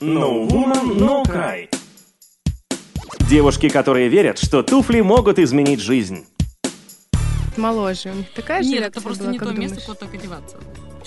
[0.00, 1.68] No Woman, No Cry.
[3.28, 6.24] Девушки, которые верят, что туфли могут изменить жизнь.
[7.56, 8.10] Моложе.
[8.12, 9.84] У них такая же Нет, это просто была, не то место, думаешь?
[9.86, 10.56] куда так одеваться.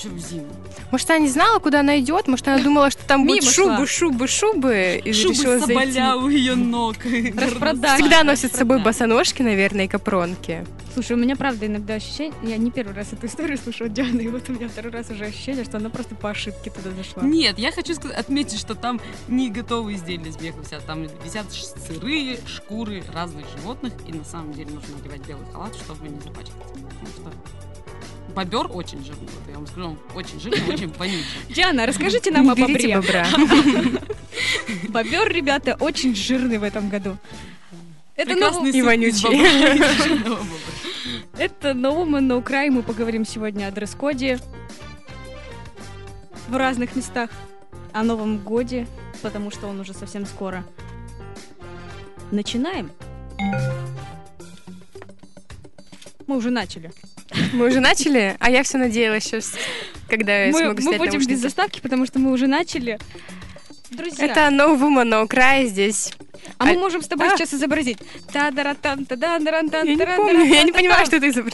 [0.09, 0.47] В зиму.
[0.91, 2.27] Может, она не знала, куда она идет?
[2.27, 5.73] Может, она думала, что там будут шубы, шубы, шубы, и решила Шубы зайти.
[5.93, 6.95] соболя у ее ног.
[7.35, 7.95] Распродажа.
[7.95, 10.65] Всегда носит с собой босоножки, наверное, и капронки.
[10.93, 14.21] Слушай, у меня правда иногда ощущение, я не первый раз эту историю слышу от Дианы,
[14.21, 17.23] и вот у меня второй раз уже ощущение, что она просто по ошибке туда зашла.
[17.23, 18.99] Нет, я хочу сказать, отметить, что там
[19.29, 20.85] не готовые изделия из меха висят.
[20.85, 21.45] Там висят
[21.87, 26.73] сырые шкуры разных животных, и на самом деле нужно надевать белый халат, чтобы не запачкаться.
[26.73, 27.31] Потому что
[28.35, 31.25] бобер очень жирный, вот я вам скажу, он очень жирный, очень вонючий.
[31.49, 32.95] Диана, расскажите нам о бобре.
[32.95, 33.27] бобра.
[34.89, 37.17] Бобер, ребята, очень жирный в этом году.
[38.15, 39.41] Это Прекрасный и вонючий.
[41.37, 42.69] Это новому на Украй.
[42.69, 44.39] Мы поговорим сегодня о дресс-коде
[46.47, 47.29] в разных местах,
[47.93, 48.85] о Новом годе,
[49.21, 50.63] потому что он уже совсем скоро.
[52.31, 52.91] Начинаем.
[56.27, 56.91] Мы уже начали.
[57.53, 59.53] Мы уже начали, а я все надеялась сейчас,
[60.09, 61.31] когда я мы смогу мы снять будем наушники.
[61.31, 62.99] без заставки, потому что мы уже начали.
[63.89, 66.13] Друзья, Это No Woman, No Cry здесь.
[66.57, 67.37] а мы а- можем с тобой а.
[67.37, 67.97] сейчас изобразить.
[68.31, 71.27] та да тан та да да тан Я не помню, я не понимаю, что это
[71.27, 71.53] изобр-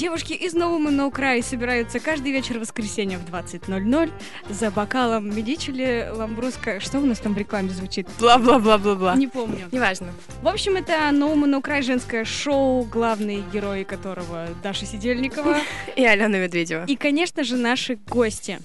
[0.00, 4.10] Девушки из Нового на Крае собираются каждый вечер воскресенья в 20.00
[4.48, 6.80] за бокалом Медичили Ламбруска.
[6.80, 8.08] Что у нас там в рекламе звучит?
[8.18, 9.14] Бла-бла-бла-бла-бла.
[9.16, 9.68] Не помню.
[9.70, 10.14] Неважно.
[10.40, 15.58] В общем, это Новому на Край женское шоу, главные герои которого Даша Сидельникова
[15.96, 16.86] И Алена Медведева.
[16.86, 18.58] и, конечно же, наши гости.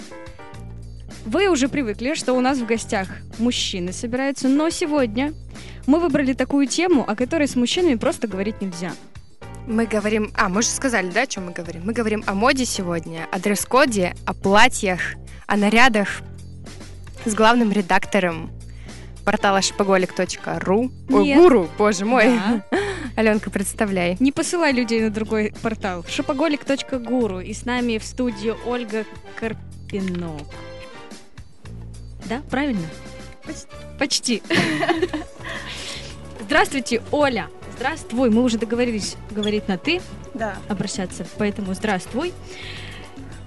[1.26, 5.34] Вы уже привыкли, что у нас в гостях мужчины собираются, но сегодня
[5.86, 8.94] мы выбрали такую тему, о которой с мужчинами просто говорить нельзя.
[9.68, 10.32] Мы говорим...
[10.36, 11.84] А, мы же сказали, да, о чем мы говорим?
[11.86, 15.00] Мы говорим о моде сегодня, о дресс-коде, о платьях,
[15.48, 16.22] о нарядах
[17.26, 18.52] с главным редактором
[19.26, 20.92] портала шопоголик.ру.
[21.10, 22.26] Ой, гуру, боже мой.
[22.26, 22.64] Да.
[23.16, 24.18] Аленка, представляй.
[24.20, 26.06] Не посылай людей на другой портал.
[26.08, 27.40] Шопоголик.гуру.
[27.40, 29.04] И с нами в студии Ольга
[29.40, 30.44] Карпинок.
[32.26, 32.88] Да, правильно?
[33.98, 34.44] Почти.
[36.40, 37.50] Здравствуйте, Оля.
[37.76, 38.30] Здравствуй.
[38.30, 40.02] Мы уже договорились говорить на «ты»,
[40.34, 42.34] Да, обращаться, поэтому здравствуй.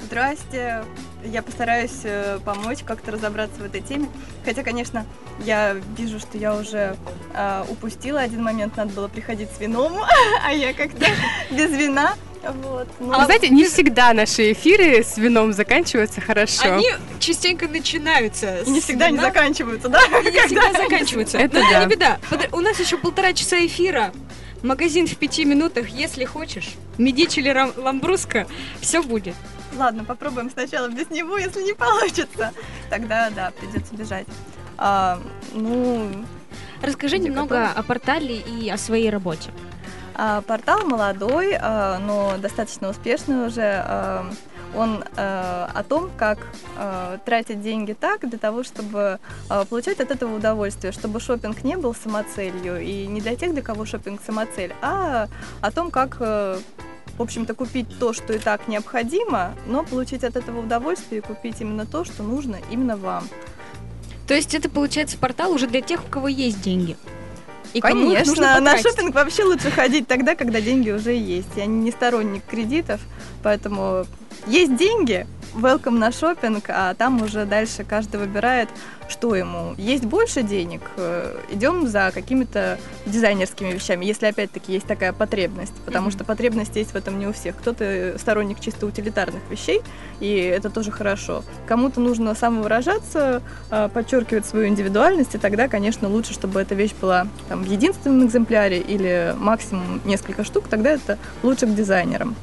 [0.03, 0.85] здрасте.
[1.25, 4.09] Я постараюсь э, помочь как-то разобраться в этой теме.
[4.45, 5.05] Хотя, конечно,
[5.45, 6.97] я вижу, что я уже
[7.35, 9.95] э, упустила один момент, надо было приходить с вином,
[10.47, 11.07] а я как-то
[11.51, 12.15] без вина.
[12.43, 12.89] Вот.
[13.01, 16.81] ну, Вы знаете, не всегда наши эфиры с вином заканчиваются хорошо.
[17.19, 18.61] частенько начинаются.
[18.63, 20.01] и не всегда не заканчиваются, да?
[20.23, 21.39] не всегда заканчиваются.
[21.39, 21.85] Это Но да.
[21.85, 22.19] не беда.
[22.53, 24.13] У нас еще полтора часа эфира.
[24.63, 26.71] Магазин в пяти минутах, если хочешь.
[26.97, 28.47] Медичи или Ламбруска,
[28.81, 29.35] все будет.
[29.77, 32.53] Ладно, попробуем сначала без него, если не получится.
[32.91, 34.27] Тогда, да, придется бежать.
[34.77, 35.21] А,
[35.53, 36.11] ну,
[36.83, 37.73] Расскажи немного готова?
[37.79, 39.51] о портале и о своей работе.
[40.21, 43.83] А, Портал молодой, а, но достаточно успешный уже.
[43.87, 44.29] А,
[44.75, 46.39] Он о том, как
[47.25, 49.19] тратить деньги так для того, чтобы
[49.71, 53.87] получать от этого удовольствие, чтобы шопинг не был самоцелью и не для тех, для кого
[53.87, 55.29] шопинг самоцель, а
[55.63, 56.59] о том, как э,
[57.17, 61.63] в общем-то, купить то, что и так необходимо, но получить от этого удовольствие и купить
[61.63, 63.27] именно то, что нужно именно вам.
[64.27, 66.99] То есть это получается портал уже для тех, у кого есть деньги.
[67.75, 71.49] И Конечно, на шопинг вообще лучше ходить тогда, когда деньги уже есть.
[71.57, 73.01] Я не сторонник кредитов,
[73.43, 74.05] поэтому
[74.47, 78.69] есть деньги, welcome на шопинг, а там уже дальше каждый выбирает,
[79.09, 79.75] что ему.
[79.77, 86.11] Есть больше денег, э, идем за какими-то дизайнерскими вещами, если опять-таки есть такая потребность, потому
[86.11, 87.57] что потребность есть в этом не у всех.
[87.57, 89.83] Кто-то сторонник чисто утилитарных вещей,
[90.21, 91.43] и это тоже хорошо.
[91.67, 97.27] Кому-то нужно самовыражаться, э, подчеркивать свою индивидуальность, и тогда, конечно, лучше, чтобы эта вещь была
[97.49, 102.37] там, в единственном экземпляре или максимум несколько штук, тогда это лучше к дизайнерам.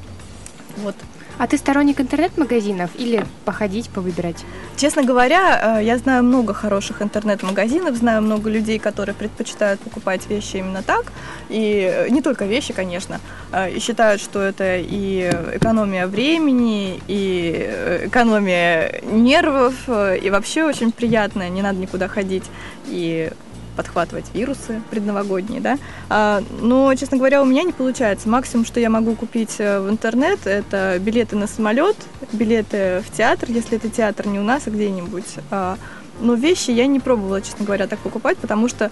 [0.78, 0.96] Вот.
[1.38, 4.46] А ты сторонник интернет-магазинов или походить, повыбирать?
[4.78, 10.58] Честно говоря, э, я знаю много хороших интернет-магазинов, знаю много людей, которые предпочитают покупать вещи
[10.58, 11.12] именно так.
[11.50, 13.20] И э, не только вещи, конечно.
[13.52, 17.70] э, И считают, что это и экономия времени, и
[18.06, 22.46] экономия нервов, и вообще очень приятно, не надо никуда ходить.
[22.86, 23.30] И
[23.76, 25.78] подхватывать вирусы предновогодние, да.
[26.10, 28.30] А, но, честно говоря, у меня не получается.
[28.30, 31.98] Максимум, что я могу купить э, в интернет, это билеты на самолет,
[32.32, 35.36] билеты в театр, если это театр не у нас, а где-нибудь.
[35.52, 35.78] А,
[36.20, 38.92] но вещи я не пробовала, честно говоря, так покупать, потому что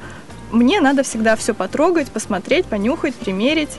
[0.51, 3.71] мне надо всегда все потрогать, посмотреть, понюхать, примерить.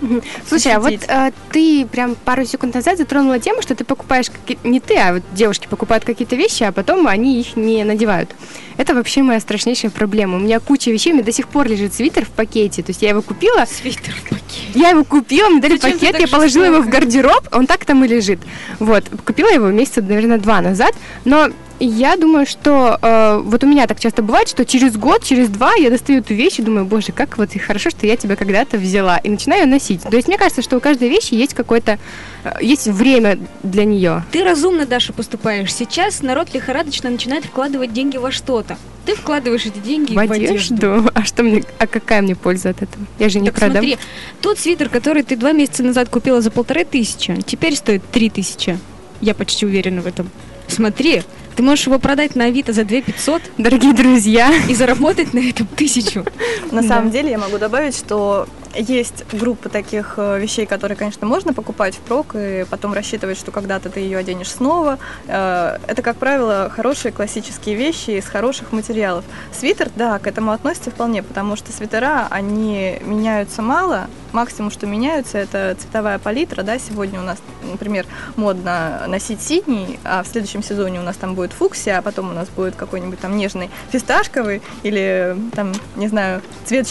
[0.48, 4.58] Слушай, а вот э, ты прям пару секунд назад затронула тему, что ты покупаешь какие-
[4.64, 8.30] не ты, а вот девушки покупают какие-то вещи, а потом они их не надевают.
[8.76, 10.36] Это вообще моя страшнейшая проблема.
[10.36, 12.82] У меня куча вещей, у меня до сих пор лежит свитер в пакете.
[12.82, 14.44] То есть я его купила, Свитер в пакете.
[14.74, 17.00] я его купила, мне дали Зачем пакет, я положила его в жестоко?
[17.00, 18.38] гардероб, он так там и лежит.
[18.78, 21.48] Вот, купила его месяца, наверное, два назад, но
[21.80, 25.74] я думаю, что э, вот у меня так часто бывает, что через год, через два
[25.74, 28.78] я достаю эту вещь и думаю, боже, как вот и хорошо, что я тебя когда-то
[28.78, 30.02] взяла, и начинаю носить.
[30.02, 31.98] То есть мне кажется, что у каждой вещи есть какое-то,
[32.44, 34.24] э, есть время для нее.
[34.32, 35.72] Ты разумно, Даша, поступаешь.
[35.72, 38.76] Сейчас народ лихорадочно начинает вкладывать деньги во что-то.
[39.06, 41.10] Ты вкладываешь эти деньги В одежду.
[41.14, 43.06] А что мне, а какая мне польза от этого?
[43.18, 43.76] Я же не Так продам.
[43.82, 43.98] смотри,
[44.42, 48.78] тот свитер, который ты два месяца назад купила за полторы тысячи, теперь стоит три тысячи.
[49.20, 50.30] Я почти уверена в этом.
[50.68, 51.22] Смотри,
[51.58, 55.66] ты можешь его продать на Авито за 2 500 Дорогие друзья, и заработать на этом
[55.66, 56.24] тысячу.
[56.70, 61.52] На самом деле я могу добавить, что есть группа таких э, вещей, которые, конечно, можно
[61.52, 64.98] покупать впрок и потом рассчитывать, что когда-то ты ее оденешь снова.
[65.26, 69.24] Э, Это, как правило, хорошие классические вещи из хороших материалов.
[69.52, 74.08] Свитер, да, к этому относится вполне, потому что свитера, они меняются мало.
[74.32, 76.62] Максимум, что меняются, это цветовая палитра.
[76.62, 76.78] Да?
[76.78, 78.06] Сегодня у нас, например,
[78.36, 82.34] модно носить синий, а в следующем сезоне у нас там будет фуксия, а потом у
[82.34, 86.88] нас будет какой-нибудь там нежный фисташковый или там, не знаю, цвет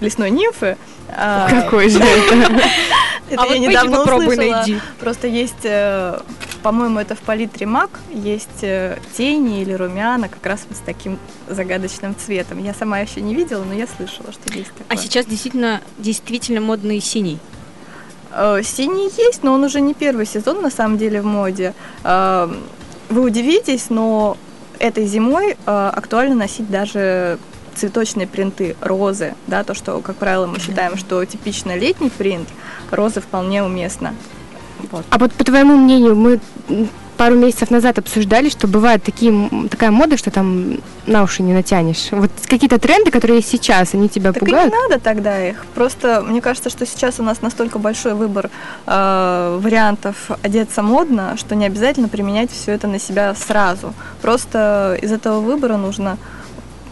[0.00, 0.76] лесной нимфы.
[1.14, 2.60] А, какой же это?
[3.32, 4.56] Это а я вот недавно попробуй услышала.
[4.56, 4.80] найди.
[5.00, 6.20] Просто есть, э,
[6.62, 11.18] по-моему, это в палитре МАК, есть э, тени или румяна как раз вот с таким
[11.48, 12.62] загадочным цветом.
[12.62, 14.86] Я сама еще не видела, но я слышала, что есть такое.
[14.88, 17.38] А сейчас действительно, действительно модный синий.
[18.32, 21.72] Э, Синий есть, но он уже не первый сезон на самом деле в моде.
[22.04, 24.36] Вы удивитесь, но
[24.78, 27.38] этой зимой актуально носить даже
[27.74, 32.48] цветочные принты, розы, да, то, что, как правило, мы считаем, что типично летний принт,
[32.90, 34.14] розы вполне уместно.
[34.90, 35.04] Вот.
[35.10, 36.40] А вот по твоему мнению, мы
[37.22, 42.08] пару месяцев назад обсуждали, что бывает такие, такая мода, что там на уши не натянешь.
[42.10, 44.72] Вот какие-то тренды, которые есть сейчас, они тебя Так пугают?
[44.72, 45.64] не надо тогда их.
[45.76, 48.50] Просто мне кажется, что сейчас у нас настолько большой выбор
[48.86, 53.94] э, вариантов одеться модно, что не обязательно применять все это на себя сразу.
[54.20, 56.18] Просто из этого выбора нужно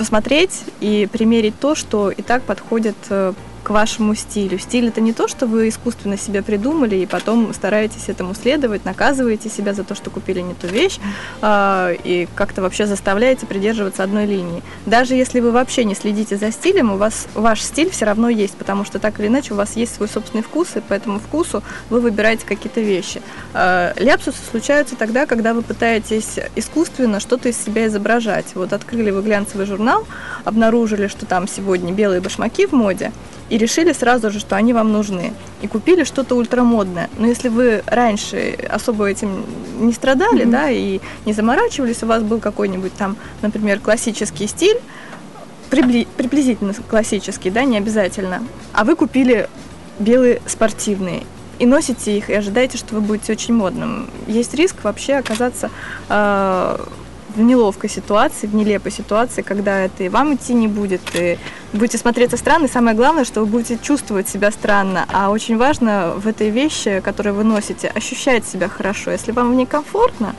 [0.01, 3.35] посмотреть и примерить то, что и так подходит э,
[3.71, 4.59] вашему стилю.
[4.59, 9.49] Стиль это не то, что вы искусственно себе придумали и потом стараетесь этому следовать, наказываете
[9.49, 10.99] себя за то, что купили не ту вещь
[11.41, 14.63] а, и как-то вообще заставляете придерживаться одной линии.
[14.87, 18.55] Даже если вы вообще не следите за стилем, у вас ваш стиль все равно есть,
[18.57, 21.63] потому что так или иначе у вас есть свой собственный вкус, и по этому вкусу
[21.89, 23.23] вы выбираете какие-то вещи.
[23.55, 28.47] А, Ляпсусы случаются тогда, когда вы пытаетесь искусственно что-то из себя изображать.
[28.55, 30.07] Вот открыли вы глянцевый журнал,
[30.45, 33.13] обнаружили, что там сегодня белые башмаки в моде,
[33.51, 35.33] и решили сразу же, что они вам нужны.
[35.61, 37.11] И купили что-то ультрамодное.
[37.19, 39.45] Но если вы раньше особо этим
[39.81, 40.51] не страдали, Мгм.
[40.53, 44.79] да, и не заморачивались, у вас был какой-нибудь там, например, классический стиль,
[45.69, 48.43] прибли- приблизительно классический, да, не обязательно,
[48.73, 49.49] а вы купили
[49.99, 51.25] белые спортивные
[51.59, 54.09] и носите их, и ожидаете, что вы будете очень модным.
[54.27, 55.71] Есть риск вообще оказаться
[56.09, 56.79] э,
[57.35, 61.39] в неловкой ситуации, в нелепой ситуации, когда это и вам идти не будет, и
[61.73, 65.07] будете смотреться странно, и самое главное, что вы будете чувствовать себя странно.
[65.13, 69.11] А очень важно в этой вещи, которую вы носите, ощущать себя хорошо.
[69.11, 70.35] Если вам некомфортно,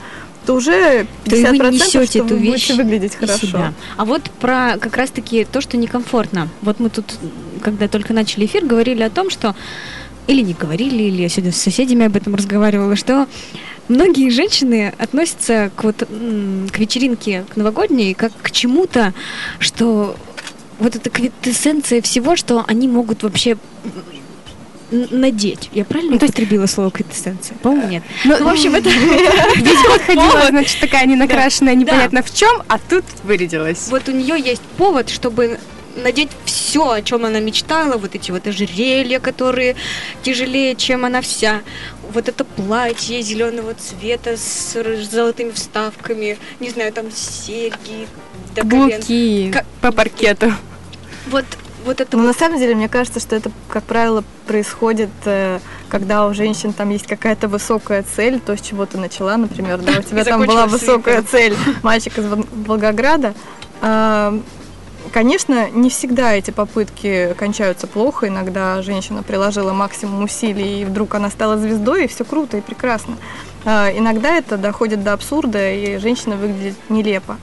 [0.46, 3.48] то уже 50% То вы несете что эту вы вещь будете выглядеть хорошо.
[3.48, 3.74] себя.
[3.98, 6.50] А вот про как раз-таки то, что некомфортно.
[6.62, 7.06] Вот мы тут,
[7.62, 9.56] когда только начали эфир, говорили о том, что
[10.28, 13.28] или не говорили, или я сегодня с соседями об этом разговаривала, что
[13.92, 19.14] многие женщины относятся к вот к вечеринке, к новогодней, как к чему-то,
[19.60, 20.16] что
[20.80, 23.58] вот это квинтэссенция всего, что они могут вообще
[24.92, 25.70] надеть.
[25.74, 27.56] Я правильно Ну, то есть- употребила слово квинтэссенция?
[27.62, 28.04] По-моему, нет.
[28.26, 28.90] Ну, Ну, в общем, это
[29.56, 33.88] Весь год ходила, значит, такая ненакрашенная, непонятно в чем, а тут вырядилась.
[33.90, 35.60] вот у нее есть повод, чтобы
[35.96, 39.76] надеть все, о чем она мечтала, вот эти вот ожерелья, которые
[40.24, 41.62] тяжелее, чем она вся,
[42.14, 44.74] вот это платье зеленого цвета с
[45.12, 48.08] золотыми вставками, не знаю, там серьги,
[48.56, 48.90] до колен.
[48.92, 50.54] Каблуки Ка- по паркету.
[51.28, 51.46] Вот,
[51.86, 55.60] вот это Но вот на самом деле, мне кажется, что это, как правило, происходит, э,
[55.90, 60.00] когда у женщин там есть какая-то высокая цель, то, с чего ты начала, например, да,
[60.00, 63.34] у тебя там была высокая цель, мальчик из Вол- Волгограда.
[65.12, 68.28] А, Конечно, не всегда эти попытки кончаются плохо.
[68.28, 73.18] Иногда женщина приложила максимум усилий, и вдруг она стала звездой, и все круто и прекрасно.
[73.66, 77.38] А, Иногда это доходит до абсурда, и женщина выглядит нелепо.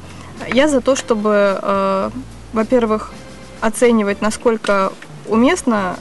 [0.52, 2.10] Я за то, чтобы, э,
[2.52, 3.12] во-первых,
[3.60, 4.92] оценивать, насколько
[5.26, 5.96] уместно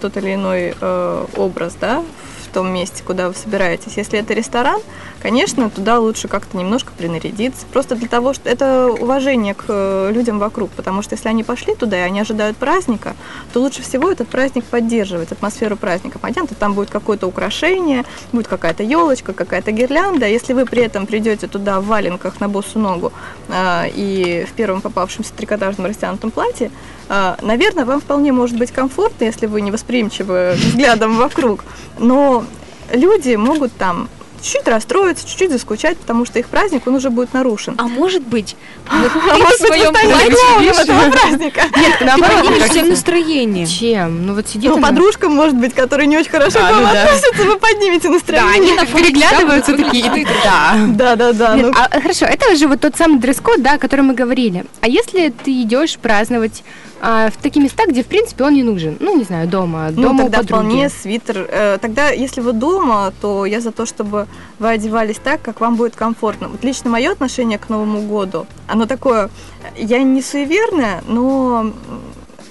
[0.00, 2.04] тот или иной э, образ, да,
[2.44, 3.96] в том месте, куда вы собираетесь.
[3.96, 4.80] Если это ресторан,
[5.22, 7.64] конечно, туда лучше как-то немножко принарядиться.
[7.72, 10.70] Просто для того, что это уважение к э, людям вокруг.
[10.70, 13.14] Потому что если они пошли туда и они ожидают праздника,
[13.52, 16.18] то лучше всего этот праздник поддерживать, атмосферу праздника.
[16.18, 20.26] Понятно, там будет какое-то украшение, будет какая-то елочка, какая-то гирлянда.
[20.26, 23.12] Если вы при этом придете туда в валенках на босу ногу
[23.48, 26.72] э, и в первом попавшемся трикотажном растянутом платье,
[27.08, 31.64] э, наверное, вам вполне может быть комфортно, если вы не восприимчивы взглядом вокруг.
[31.98, 32.44] Но
[32.92, 34.08] люди могут там
[34.42, 37.74] чуть-чуть расстроиться, чуть-чуть заскучать, потому что их праздник, он уже будет нарушен.
[37.78, 38.56] А может быть,
[38.90, 41.62] вот А ты в своем платье праздника?
[41.76, 43.66] Нет, ты наоборот, поднимешь мне всем настроение.
[43.66, 44.26] Чем?
[44.26, 47.02] Ну вот сидит Ну, подружкам, может быть, которые не очень хорошо к вам ну да.
[47.04, 48.52] относятся, вы поднимете Да, настроение.
[48.54, 50.26] они так переглядываются такие.
[50.44, 50.74] Да.
[50.88, 51.56] Да, да, да.
[51.56, 54.64] Ну, а, хорошо, это же вот тот самый дресс-код, да, о котором мы говорили.
[54.80, 56.62] А если ты идешь праздновать
[57.04, 58.96] а, в такие места, где, в принципе, он не нужен?
[59.00, 61.48] Ну, не знаю, дома, Ну, дома у тогда вполне свитер.
[61.50, 64.28] Э, Тогда, если вы дома, то я за то, чтобы
[64.60, 66.46] вы одевались так, как вам будет комфортно.
[66.46, 69.30] Вот лично мое отношение к Новому году, оно такое,
[69.76, 71.72] я не суеверная, но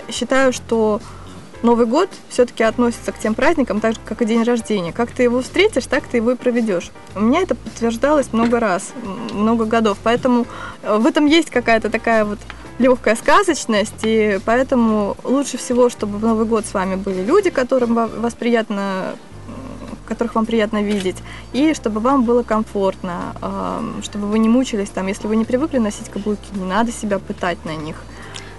[0.09, 0.99] считаю, что
[1.63, 4.91] Новый год все-таки относится к тем праздникам, так же, как и день рождения.
[4.91, 6.91] Как ты его встретишь, так ты его и проведешь.
[7.15, 8.91] У меня это подтверждалось много раз,
[9.31, 9.97] много годов.
[10.03, 10.45] Поэтому
[10.81, 12.39] э, в этом есть какая-то такая вот
[12.81, 17.93] легкая сказочность, и поэтому лучше всего, чтобы в Новый год с вами были люди, которым
[17.93, 19.15] ва- вас приятно
[20.07, 21.15] которых вам приятно видеть,
[21.53, 23.33] и чтобы вам было комфортно,
[24.03, 27.63] чтобы вы не мучились там, если вы не привыкли носить каблуки, не надо себя пытать
[27.63, 27.95] на них.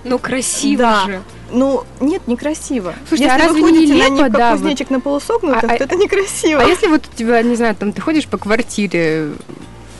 [0.04, 1.04] Ну, красиво Да.
[1.06, 1.22] же.
[1.50, 2.94] Ну, нет, некрасиво.
[3.06, 4.60] Слушайте, а если разве вы не ходите на них, как да, вот?
[4.60, 6.62] кузнечик на полусогнутых, А- а- то это некрасиво.
[6.62, 9.32] А если вот у тебя, не знаю, там ты ходишь по квартире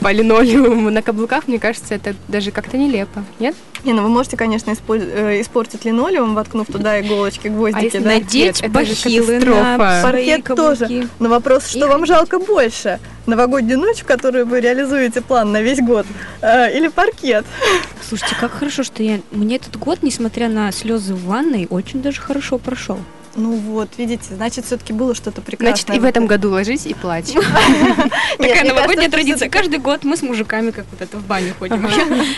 [0.03, 3.55] по линолеуму на каблуках, мне кажется, это даже как-то нелепо, нет?
[3.85, 8.11] Не, ну вы можете, конечно, э, испортить линолеум, воткнув туда иголочки, гвоздики, если да?
[8.11, 11.09] Надеть бахилы на Паркет тоже.
[11.19, 13.01] Но вопрос, что И вам жалко больше?
[13.27, 16.07] Новогоднюю ночь, в которую вы реализуете план на весь год,
[16.43, 17.45] э, или паркет?
[18.09, 19.21] Слушайте, как хорошо, что я...
[19.31, 22.99] Мне этот год, несмотря на слезы в ванной, очень даже хорошо прошел.
[23.35, 25.75] Ну вот, видите, значит, все-таки было что-то прекрасное.
[25.75, 27.33] Значит, и в этом году ложись и плачь.
[28.39, 29.49] Такая новогодняя традиция.
[29.49, 31.89] Каждый год мы с мужиками как вот это в баню ходим.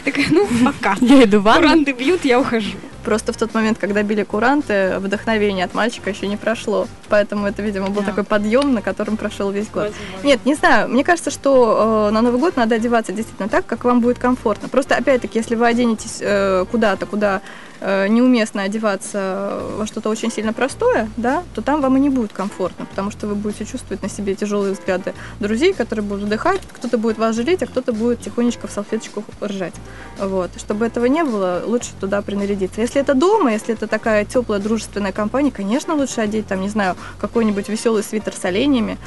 [0.04, 0.96] Такая, ну, пока.
[1.00, 1.62] Я иду в ванну.
[1.62, 2.76] Куранты бьют, я ухожу.
[3.04, 6.86] Просто в тот момент, когда били куранты, вдохновение от мальчика еще не прошло.
[7.08, 9.92] Поэтому это, видимо, был такой подъем, на котором прошел весь год.
[10.22, 10.88] Нет, не знаю.
[10.88, 14.68] Мне кажется, что э, на Новый год надо одеваться действительно так, как вам будет комфортно.
[14.68, 17.42] Просто, опять-таки, если вы оденетесь э, куда-то, куда
[17.80, 22.86] неуместно одеваться во что-то очень сильно простое, да, то там вам и не будет комфортно,
[22.86, 27.18] потому что вы будете чувствовать на себе тяжелые взгляды друзей, которые будут вдыхать, кто-то будет
[27.18, 29.74] вас жалеть, а кто-то будет тихонечко в салфеточку ржать.
[30.18, 30.50] Вот.
[30.56, 32.80] Чтобы этого не было, лучше туда принарядиться.
[32.80, 36.96] Если это дома, если это такая теплая дружественная компания, конечно, лучше одеть там, не знаю,
[37.20, 38.98] какой-нибудь веселый свитер с оленями,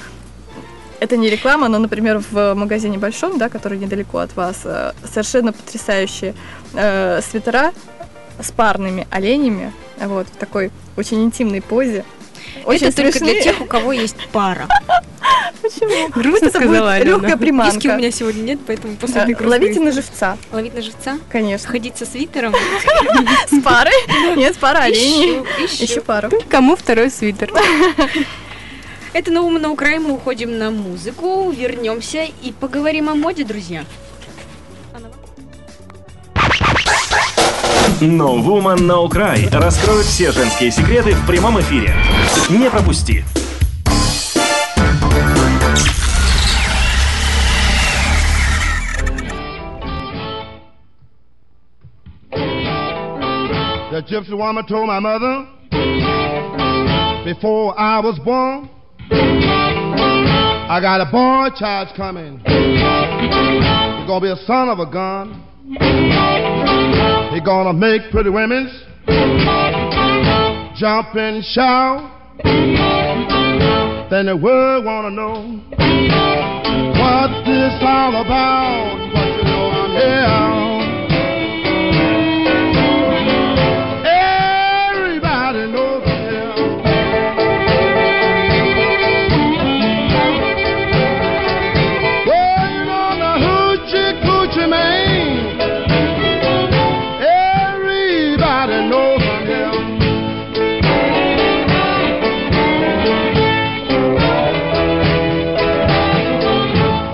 [1.00, 5.53] это не реклама, но, например, в магазине большом, да, который недалеко от вас, э, совершенно
[5.53, 6.33] потрясающие
[6.74, 7.71] э, свитера
[8.41, 12.06] с парными оленями, вот, в такой очень интимной позе.
[12.65, 13.44] Очень Это только для смешные.
[13.44, 14.67] тех, у кого есть пара.
[15.62, 16.10] Почему?
[16.10, 17.12] Грустно сказала Алена.
[17.12, 17.96] легкая Виски у приманка.
[17.98, 21.17] меня сегодня нет, поэтому после Э, этой грустной Ловите на живца, Ловить на живца?
[21.29, 21.67] конечно.
[21.70, 22.53] Ходить со свитером?
[23.51, 24.36] С парой?
[24.38, 25.44] Нет, с парой оленей.
[25.79, 26.29] Еще пару.
[26.50, 27.51] Кому второй свитер?
[29.13, 30.10] Это на ум на Украину.
[30.10, 33.84] Мы уходим на музыку, вернемся и поговорим о моде, друзья.
[38.00, 41.96] No Woman No Cry раскроет все женские секреты в прямом эфире.
[42.48, 43.25] Не пропусти.
[53.89, 55.48] The gypsy woman told my mother
[57.25, 58.70] before I was born,
[60.70, 62.42] I got a boy child coming.
[62.46, 65.47] He's gonna be a son of a gun.
[65.69, 68.69] He's gonna make pretty women
[70.77, 72.12] jump and shout.
[74.09, 75.59] Then the world wanna know
[77.00, 79.12] what this all about.
[79.13, 80.66] But you know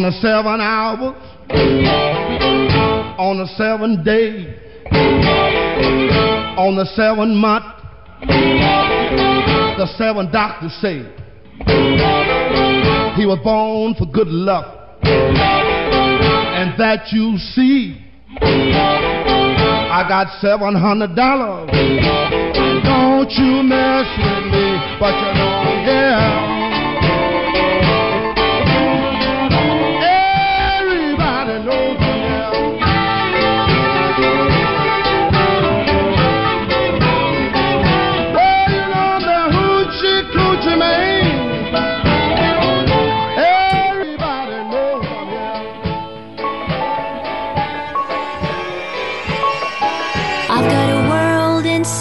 [0.00, 1.14] On the seven hours,
[3.18, 4.56] on the seven day,
[6.56, 7.66] on the seven month,
[9.76, 11.00] the seven doctors say
[13.14, 18.02] he was born for good luck, and that you see.
[18.40, 21.68] I got seven hundred dollars.
[22.84, 26.59] Don't you mess with me, but you know, yeah.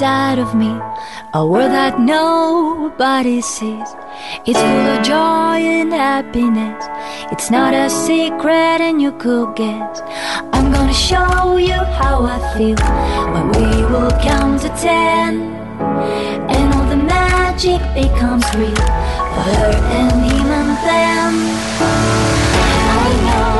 [0.10, 0.72] Inside of me,
[1.34, 3.90] a world that nobody sees.
[4.48, 6.84] It's full of joy and happiness.
[7.32, 10.02] It's not a secret, and you could guess.
[10.54, 12.82] I'm gonna show you how I feel
[13.34, 15.32] when we will count to ten,
[16.54, 18.86] and all the magic becomes real
[19.34, 21.34] for her and him and them.
[23.06, 23.52] I know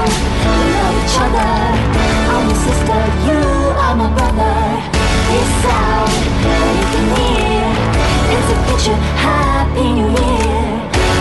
[0.58, 1.54] we love each other.
[2.34, 3.42] I'm your sister, you
[3.86, 4.58] are my brother.
[5.30, 6.29] This sound
[8.50, 9.00] is a picture.
[9.22, 10.70] Happy New Year.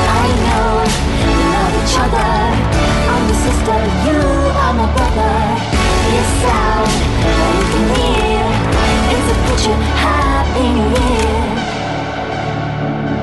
[0.08, 0.68] I know
[1.24, 2.30] we love each other.
[3.12, 4.20] I'm your sister, you
[4.62, 5.34] are my brother.
[6.08, 6.90] This sound
[7.22, 8.44] that you can hear
[9.16, 9.78] is a picture.
[10.08, 11.42] Happy New Year.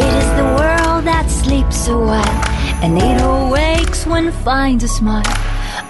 [0.06, 2.41] It is the world that sleeps a while,
[2.84, 5.24] and it awakes when finds a smile.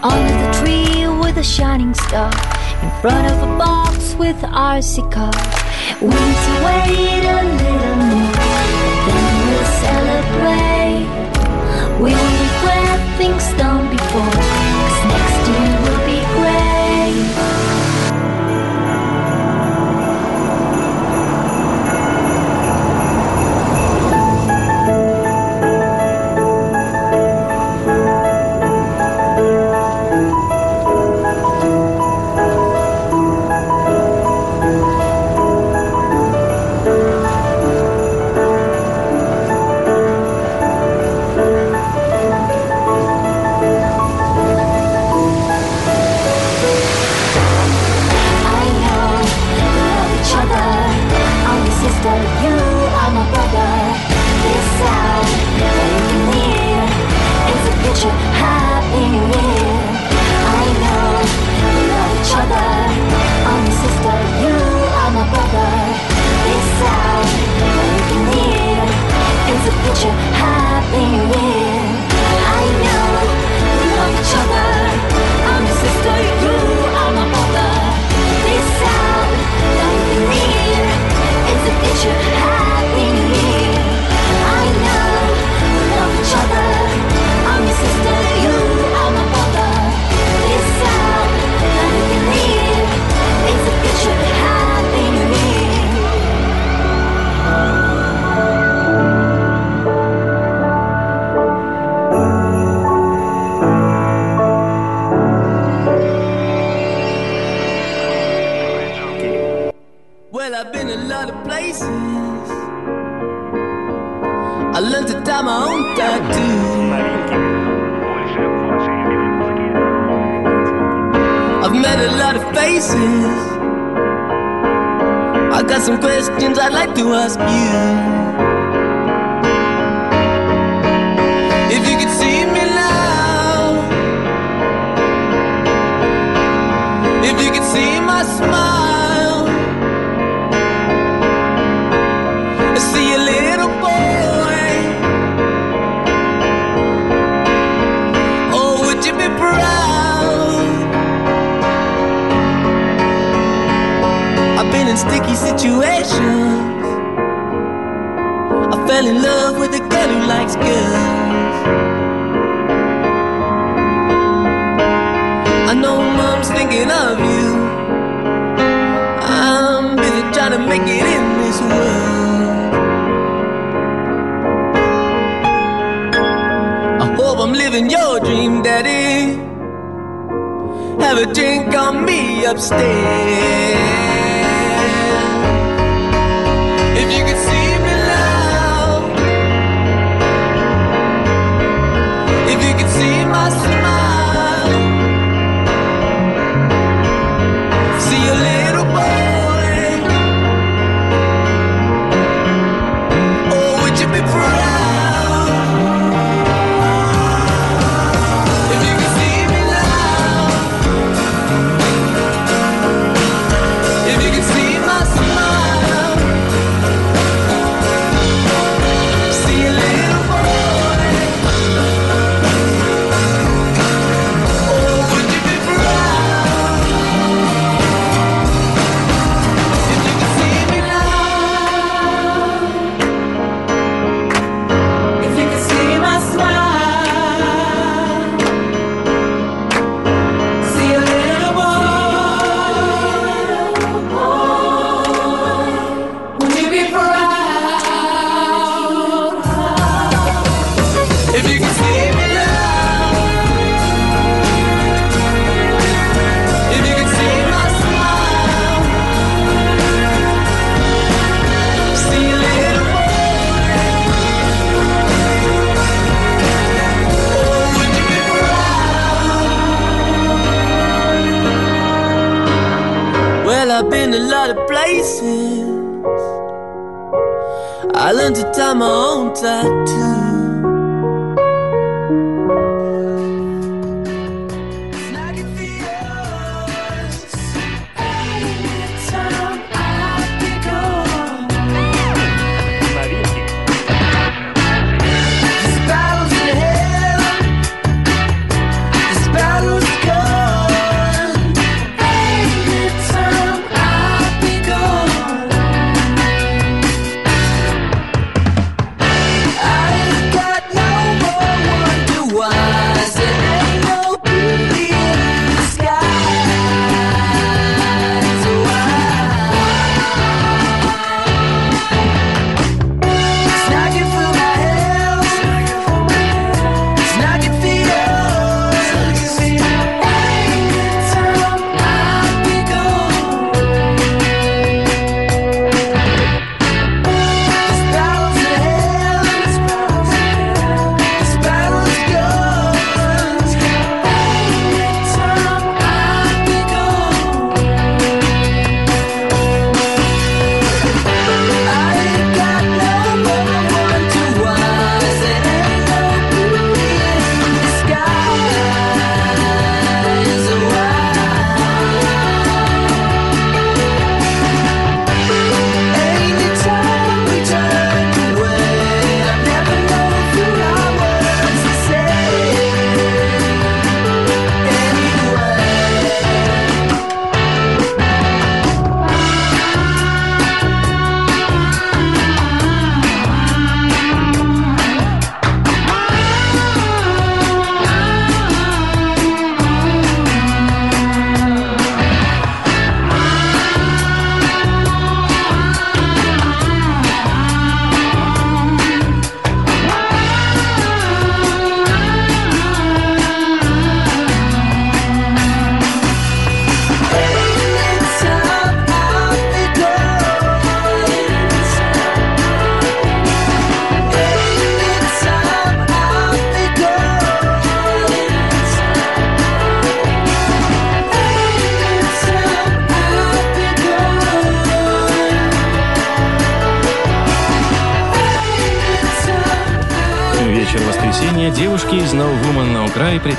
[0.03, 2.31] Under the tree with a shining star,
[2.83, 5.64] in front of a box with RC cars.
[6.01, 8.31] We need to wait a little more,
[9.05, 11.07] then we'll celebrate.
[12.01, 14.74] We regret things done before,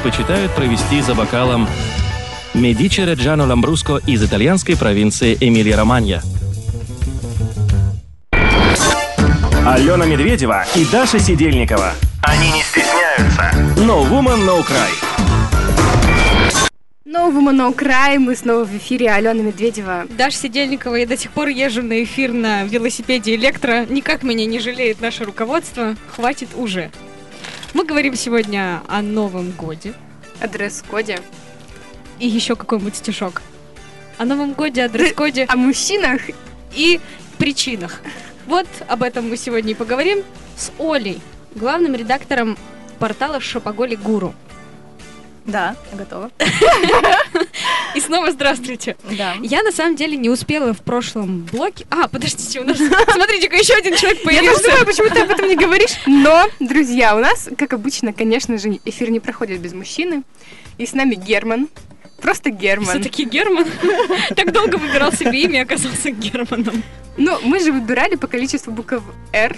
[0.06, 1.68] предпочитают провести за бокалом
[2.54, 6.22] Медичи Реджано Ламбруско из итальянской провинции Эмилия-Романья.
[9.66, 11.92] Алена Медведева и Даша Сидельникова.
[12.22, 13.50] Они не стесняются.
[13.78, 14.92] No Woman No Cry.
[17.04, 18.20] No Woman No Cry.
[18.20, 19.10] Мы снова в эфире.
[19.10, 20.04] Алена Медведева.
[20.16, 20.94] Даша Сидельникова.
[20.94, 23.86] Я до сих пор езжу на эфир на велосипеде электро.
[23.86, 25.96] Никак меня не жалеет наше руководство.
[26.14, 26.92] Хватит уже.
[27.76, 29.92] Мы говорим сегодня о Новом годе.
[30.40, 31.18] О дресс-коде.
[32.18, 33.42] И еще какой-нибудь стишок.
[34.16, 35.44] О Новом годе, о дресс-коде.
[35.50, 36.22] О мужчинах.
[36.74, 37.00] И
[37.36, 38.00] причинах.
[38.46, 40.24] Вот об этом мы сегодня и поговорим
[40.56, 41.20] с Олей,
[41.54, 42.56] главным редактором
[42.98, 44.34] портала Шопоголи Гуру.
[45.46, 46.30] Да, готова.
[47.94, 48.96] И снова здравствуйте.
[49.16, 49.34] Да.
[49.42, 51.86] Я на самом деле не успела в прошлом блоке.
[51.90, 52.76] А, подождите, у нас,
[53.12, 54.70] смотрите-ка, еще один человек Я тоже появился.
[54.70, 55.92] думаю, почему ты об этом не говоришь.
[56.06, 60.24] Но, друзья, у нас, как обычно, конечно же, эфир не проходит без мужчины.
[60.78, 61.68] И с нами Герман.
[62.20, 62.88] Просто Герман.
[62.88, 63.66] Все-таки Герман.
[64.34, 66.82] Так долго выбирал себе имя и оказался Германом.
[67.16, 69.56] Ну, мы же выбирали по количеству букв «Р».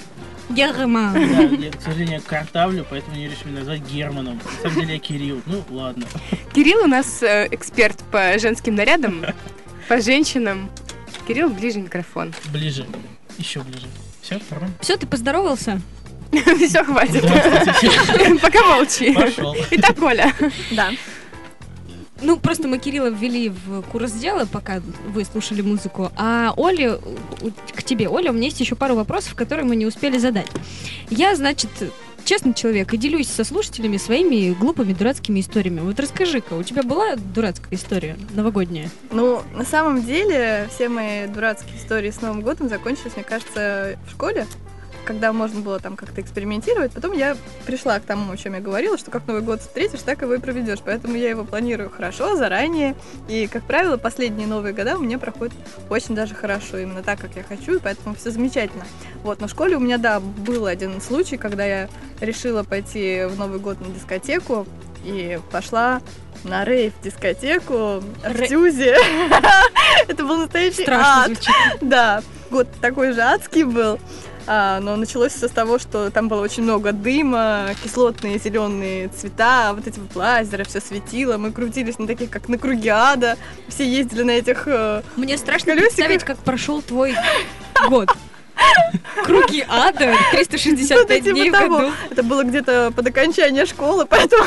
[0.51, 1.13] Герман.
[1.15, 4.41] Да, я, к сожалению, картавлю, поэтому не решили назвать Германом.
[4.63, 5.43] На самом деле я Кирилл.
[5.47, 6.07] Ну, ладно.
[6.53, 9.25] Кирилл у нас э, эксперт по женским нарядам,
[9.89, 10.71] по женщинам.
[11.27, 12.35] Кирилл, ближе микрофон.
[12.53, 12.87] Ближе.
[13.37, 13.87] Еще ближе.
[14.23, 14.75] Все, нормально?
[14.81, 15.81] Все, ты поздоровался?
[16.33, 17.23] Все, хватит.
[18.43, 19.15] Пока молчи.
[19.15, 19.57] Пошел.
[19.71, 20.33] Итак, Оля.
[20.73, 20.91] Да.
[22.21, 24.81] Ну, просто мы Кирилла ввели в курс дела, пока
[25.15, 26.11] вы слушали музыку.
[26.17, 29.87] А Оле, у- к тебе, Оля, у меня есть еще пару вопросов, которые мы не
[29.87, 30.49] успели задать.
[31.11, 31.71] Я, значит,
[32.25, 35.81] честный человек и делюсь со слушателями своими глупыми дурацкими историями.
[35.81, 38.91] Вот расскажи-ка, у тебя была дурацкая история новогодняя?
[39.13, 44.11] Ну, на самом деле, все мои дурацкие истории с Новым годом закончились, мне кажется, в
[44.11, 44.47] школе,
[45.05, 46.93] когда можно было там как-то экспериментировать.
[46.93, 50.23] Потом я пришла к тому, о чем я говорила, что как Новый год встретишь, так
[50.23, 50.81] его и проведешь.
[50.85, 52.95] Поэтому я его планирую хорошо, заранее.
[53.29, 55.55] И, как правило, последние Новые года у меня проходят
[55.89, 58.85] очень даже хорошо, именно так, как я хочу, и поэтому все замечательно.
[59.23, 61.89] Вот, но в школе у меня, да, был один случай, когда я
[62.21, 64.67] решила пойти в Новый год на дискотеку,
[65.05, 66.01] и пошла
[66.45, 68.97] на рейв-дискотеку в Рей- Тюзе.
[70.09, 71.27] Это был настоящий Страшно ад.
[71.27, 71.55] звучит.
[71.81, 73.99] Да, год такой же адский был.
[74.51, 79.75] А, но началось все с того, что там было очень много дыма, кислотные зеленые цвета,
[79.75, 81.37] вот эти вот лазеры, все светило.
[81.37, 83.37] Мы крутились на таких, как на круге ада.
[83.69, 84.67] Все ездили на этих...
[84.67, 85.89] э, Мне страшно Колесико.
[85.91, 87.15] представить, как прошел твой
[87.91, 88.09] год.
[89.25, 91.79] Круги ада, 365 что-то дней типа в того.
[91.79, 94.45] году, Это было где-то под окончание школы, поэтому...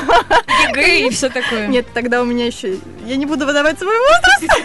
[0.70, 1.68] ЕГЭ и все такое.
[1.68, 2.78] Нет, тогда у меня еще...
[3.06, 4.62] Я не буду выдавать свой возраст,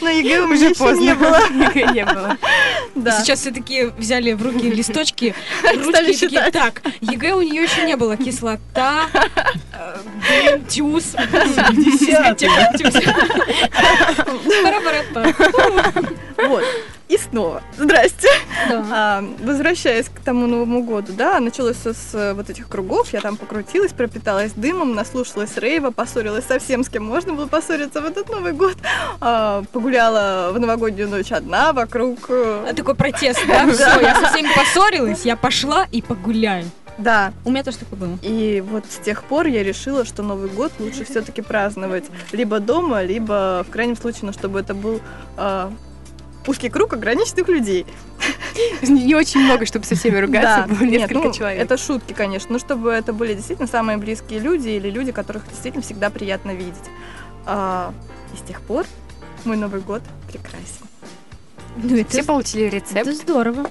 [0.00, 1.00] но ЕГЭ у меня Уже еще поздно.
[1.00, 1.40] не было.
[1.50, 2.36] Никогда не было.
[2.94, 3.20] Да.
[3.20, 7.96] Сейчас все такие взяли в руки листочки, ручки такие, так, ЕГЭ у нее еще не
[7.96, 9.06] было, кислота,
[9.72, 11.14] э, блин, тюз.
[14.62, 15.34] Пара-пара-па.
[16.48, 16.64] Вот.
[17.08, 17.62] И снова.
[17.78, 18.28] Здрасте.
[18.68, 18.84] Да.
[18.90, 23.20] А, возвращаясь к тому Новому году, да, началось всё с э, вот этих кругов, я
[23.20, 28.06] там покрутилась, пропиталась дымом, наслушалась рейва, поссорилась со всем, с кем можно было поссориться в
[28.06, 28.76] этот Новый год,
[29.20, 32.18] А, погуляла в новогоднюю ночь одна вокруг...
[32.28, 33.66] э, А Такой протест, да?
[33.72, 36.64] Все, я со всеми поссорилась, я пошла и погуляю.
[36.98, 38.18] Да, У меня тоже такое было.
[38.22, 43.02] и вот с тех пор я решила, что Новый год лучше все-таки праздновать либо дома,
[43.04, 45.00] либо в крайнем случае, ну, чтобы это был
[45.36, 45.70] а,
[46.48, 47.86] узкий круг ограниченных людей.
[48.82, 51.62] Не очень много, чтобы со всеми ругаться, Да, было нет, несколько ну, человек.
[51.62, 52.52] Это шутки, конечно.
[52.52, 56.74] Ну, чтобы это были действительно самые близкие люди или люди, которых действительно всегда приятно видеть.
[57.44, 57.92] А,
[58.32, 58.86] и с тех пор
[59.44, 60.86] мой Новый год прекрасен.
[61.76, 62.96] Ну, Все получили рецепт.
[62.96, 63.70] это здорово.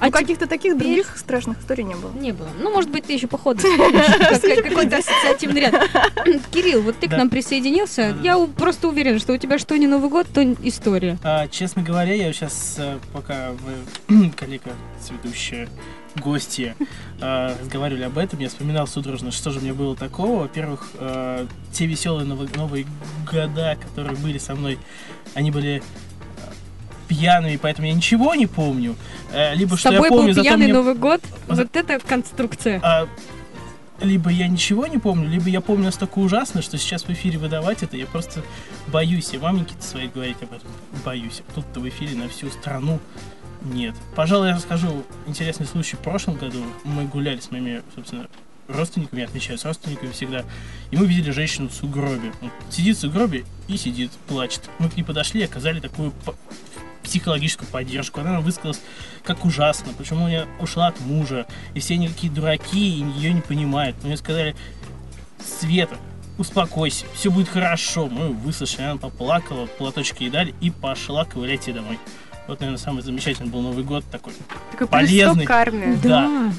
[0.00, 2.12] А А каких-то таких других страшных историй не было.
[2.12, 2.48] Не было.
[2.60, 5.74] Ну, может быть, ты еще походу какой-то ассоциативный ряд.
[6.50, 8.16] Кирилл, вот ты к нам присоединился.
[8.22, 11.18] Я просто уверена, что у тебя что не Новый год, то история.
[11.22, 12.78] А, честно говоря, я сейчас,
[13.12, 13.52] пока
[14.08, 14.70] вы, коллега,
[15.10, 15.68] ведущая,
[16.16, 16.74] гости,
[17.20, 20.42] а, разговаривали об этом, я вспоминал судорожно, что же мне было такого.
[20.42, 22.86] Во-первых, а, те веселые новые, новые
[23.30, 24.78] года, которые были со мной,
[25.34, 25.82] они были
[27.08, 28.94] пьяными, поэтому я ничего не помню.
[29.32, 31.20] Э, Либо С что я тобой помню, был пьяный мне Новый год.
[31.48, 32.80] За- Вот это конструкция.
[32.82, 33.08] а,
[34.00, 37.82] либо я ничего не помню, либо я помню настолько ужасно, что сейчас в эфире выдавать
[37.82, 38.42] это, я просто
[38.88, 39.32] боюсь.
[39.34, 40.68] И маменьки-то своей говорить об этом
[41.04, 41.42] боюсь.
[41.48, 43.00] А Тут-то в эфире на всю страну
[43.62, 43.94] нет.
[44.14, 45.96] Пожалуй, я расскажу интересный случай.
[45.96, 48.28] В прошлом году мы гуляли с моими, собственно,
[48.68, 50.44] родственниками, я отмечаю с родственниками всегда,
[50.90, 52.32] и мы видели женщину в сугробе.
[52.40, 54.60] Вот сидит в сугробе и сидит, плачет.
[54.78, 56.12] Мы к ней подошли оказали такую
[57.08, 58.20] психологическую поддержку.
[58.20, 58.80] Она высказалась,
[59.24, 63.40] как ужасно, почему она ушла от мужа, и все они какие дураки, и ее не
[63.40, 63.96] понимают.
[64.04, 64.54] Мне сказали,
[65.60, 65.96] Света,
[66.36, 68.06] успокойся, все будет хорошо.
[68.08, 71.98] Мы выслушали, она поплакала, платочки ей дали и пошла ковыляйте домой.
[72.46, 74.32] Вот, наверное, самый замечательный был Новый год такой.
[74.72, 75.44] Такой полезный.
[75.44, 75.98] карме.
[76.02, 76.52] Да.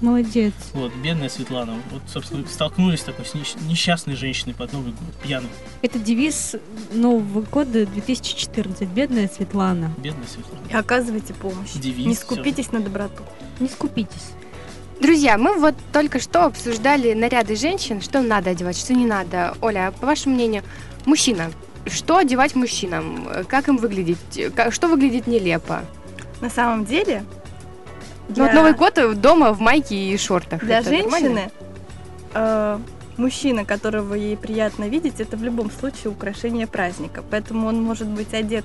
[0.00, 0.54] Молодец.
[0.72, 1.74] Вот, бедная Светлана.
[1.90, 5.50] Вот, собственно, столкнулись с такой с несч- несчастной женщиной под Новый год, пьяной.
[5.82, 6.56] Это девиз
[6.92, 8.88] Нового года 2014.
[8.88, 9.92] Бедная Светлана.
[9.98, 10.62] Бедная Светлана.
[10.70, 11.72] И оказывайте помощь.
[11.74, 13.22] Девиз, Не скупитесь на доброту.
[13.58, 14.30] Не скупитесь.
[15.00, 19.54] Друзья, мы вот только что обсуждали наряды женщин, что надо одевать, что не надо.
[19.60, 20.62] Оля, по вашему мнению,
[21.06, 21.50] мужчина,
[21.86, 23.26] что одевать мужчинам?
[23.48, 24.18] Как им выглядеть?
[24.70, 25.84] Что выглядит нелепо?
[26.42, 27.24] На самом деле,
[28.36, 30.62] Ну, вот Новый год дома в майке и шортах.
[30.64, 31.50] Для Это женщины
[32.34, 32.78] э,
[33.16, 37.22] мужчина, которого ей приятно видеть, это в любом случае украшение праздника.
[37.30, 38.64] Поэтому он может быть одет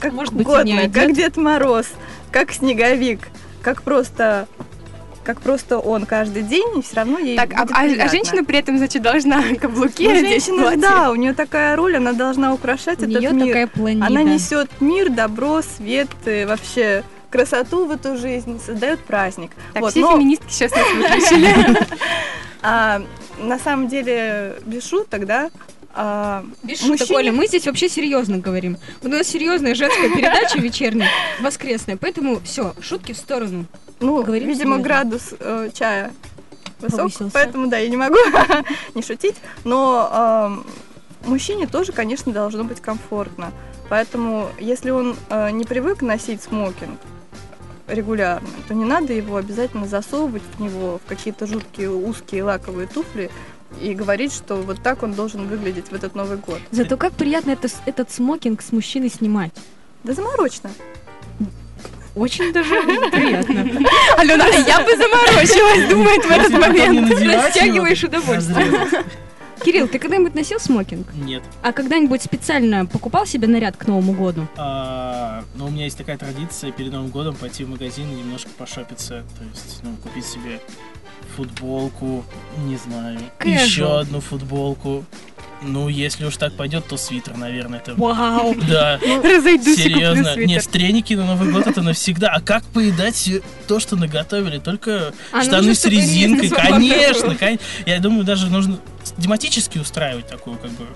[0.00, 0.94] как Может быть, угодно, одет.
[0.94, 1.86] как Дед Мороз,
[2.30, 3.20] как Снеговик,
[3.62, 4.46] как просто
[5.22, 8.44] как просто он каждый день, и все равно ей Так, а, будет а- а женщина
[8.44, 10.80] при этом, значит, должна каблуки Ну, женщина, платье.
[10.82, 13.46] да, у нее такая роль, она должна украшать У этот нее мир.
[13.46, 14.04] такая планида.
[14.06, 17.04] Она несет мир, добро, свет, и вообще
[17.38, 19.50] красоту в эту жизнь, создает праздник.
[19.72, 21.78] Так, Вот, все но- феминистки сейчас нас выключили.
[22.66, 23.02] А,
[23.40, 25.50] на самом деле, без шуток, да,
[25.92, 28.78] а, Без шуток, мужчине- Оля, мы здесь вообще серьезно говорим.
[29.02, 33.66] У нас серьезная женская передача вечерняя, воскресная, поэтому все, шутки в сторону.
[34.00, 34.82] ну, говорим видимо, серьезно.
[34.82, 36.12] градус э, чая
[36.80, 37.30] высок, Повысился.
[37.34, 38.16] поэтому, да, я не могу
[38.94, 40.66] не шутить, но ам,
[41.26, 43.52] мужчине тоже, конечно, должно быть комфортно.
[43.90, 46.98] Поэтому, если он э, не привык носить смокинг
[47.86, 53.30] регулярно, то не надо его обязательно засовывать в него в какие-то жуткие узкие лаковые туфли
[53.80, 56.60] и говорить, что вот так он должен выглядеть в этот Новый год.
[56.70, 59.52] Зато как приятно это, этот смокинг с мужчиной снимать.
[60.04, 60.70] Да заморочно.
[62.14, 63.88] Очень даже приятно.
[64.16, 67.10] Алена, я бы заморочилась, думает в этот момент.
[67.10, 68.88] Растягиваешь удовольствие.
[69.62, 71.06] Кирилл, ты когда-нибудь носил смокинг?
[71.14, 71.42] Нет.
[71.62, 74.46] А когда-нибудь специально покупал себе наряд к Новому году?
[74.56, 78.50] А, но у меня есть такая традиция перед Новым годом пойти в магазин и немножко
[78.56, 79.24] пошопиться.
[79.38, 80.60] То есть, ну, купить себе
[81.36, 82.24] футболку,
[82.66, 83.64] не знаю, Casual.
[83.64, 85.04] еще одну футболку.
[85.62, 87.94] Ну, если уж так пойдет, то свитер, наверное, это.
[87.94, 88.54] Вау!
[88.68, 90.36] Да, Разойдусь и куплю серьезно.
[90.44, 92.28] Нет, треники на Новый год это навсегда.
[92.34, 93.30] А как поедать
[93.66, 94.58] то, что наготовили?
[94.58, 96.48] Только А штаны нужно, с резинкой.
[96.50, 97.34] Конечно, была.
[97.38, 98.78] кон- Я думаю, даже нужно
[99.20, 100.86] тематически устраивать такую, как бы,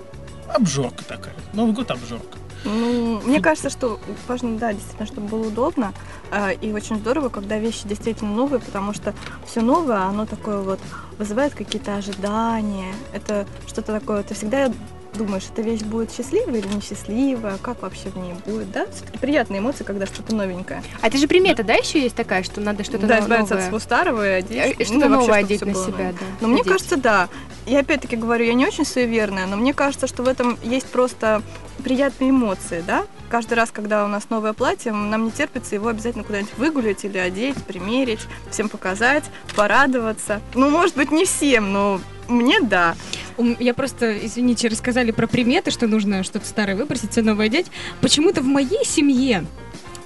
[0.53, 1.33] обжорка такая.
[1.53, 2.37] Новый год обжорка.
[2.65, 5.93] Ну, мне кажется, что важно, да, действительно, чтобы было удобно.
[6.29, 9.13] а, И очень здорово, когда вещи действительно новые, потому что
[9.47, 10.79] все новое, оно такое вот
[11.17, 12.93] вызывает какие-то ожидания.
[13.13, 14.23] Это что-то такое.
[14.23, 14.69] Ты всегда
[15.15, 18.85] думаешь, эта вещь будет счастливая или несчастливая, как вообще в ней будет, да?
[18.93, 20.83] Все-таки приятные эмоции, когда что-то новенькое.
[21.01, 23.59] А это же примета, да, еще есть такая, что надо что-то да, но- избавиться от
[23.61, 23.63] новое?
[23.67, 24.57] всего старого и одеть.
[24.57, 26.11] Э, ну, Что-то вообще, новое чтобы одеть на себя, новое.
[26.13, 26.19] да.
[26.41, 26.71] Но мне Одеть.
[26.73, 27.29] кажется, да.
[27.65, 31.41] Я опять-таки говорю, я не очень суеверная, но мне кажется, что в этом есть просто
[31.83, 33.05] приятные эмоции, да?
[33.29, 37.17] Каждый раз, когда у нас новое платье, нам не терпится его обязательно куда-нибудь выгулять или
[37.17, 39.23] одеть, примерить, всем показать,
[39.55, 40.41] порадоваться.
[40.55, 42.95] Ну, может быть, не всем, но мне да.
[43.37, 47.67] Я просто, извините, рассказали про приметы, что нужно что-то старое выбросить, все новое одеть.
[48.01, 49.45] Почему-то в моей семье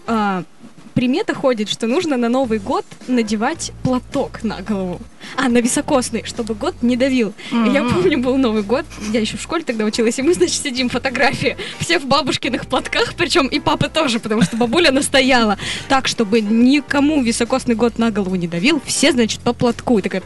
[0.06, 0.44] а,
[0.94, 5.00] примета ходит, что нужно на Новый год надевать платок на голову.
[5.38, 7.34] А, на високосный, чтобы год не давил.
[7.52, 10.62] И Я помню, был Новый год, я еще в школе тогда училась, и мы, значит,
[10.62, 15.58] сидим, фотографии, все в бабушкиных платках, причем и папа тоже, потому что бабуля настояла.
[15.88, 20.00] Так, чтобы никому високосный год на голову не давил, все, значит, по платку.
[20.00, 20.22] И такая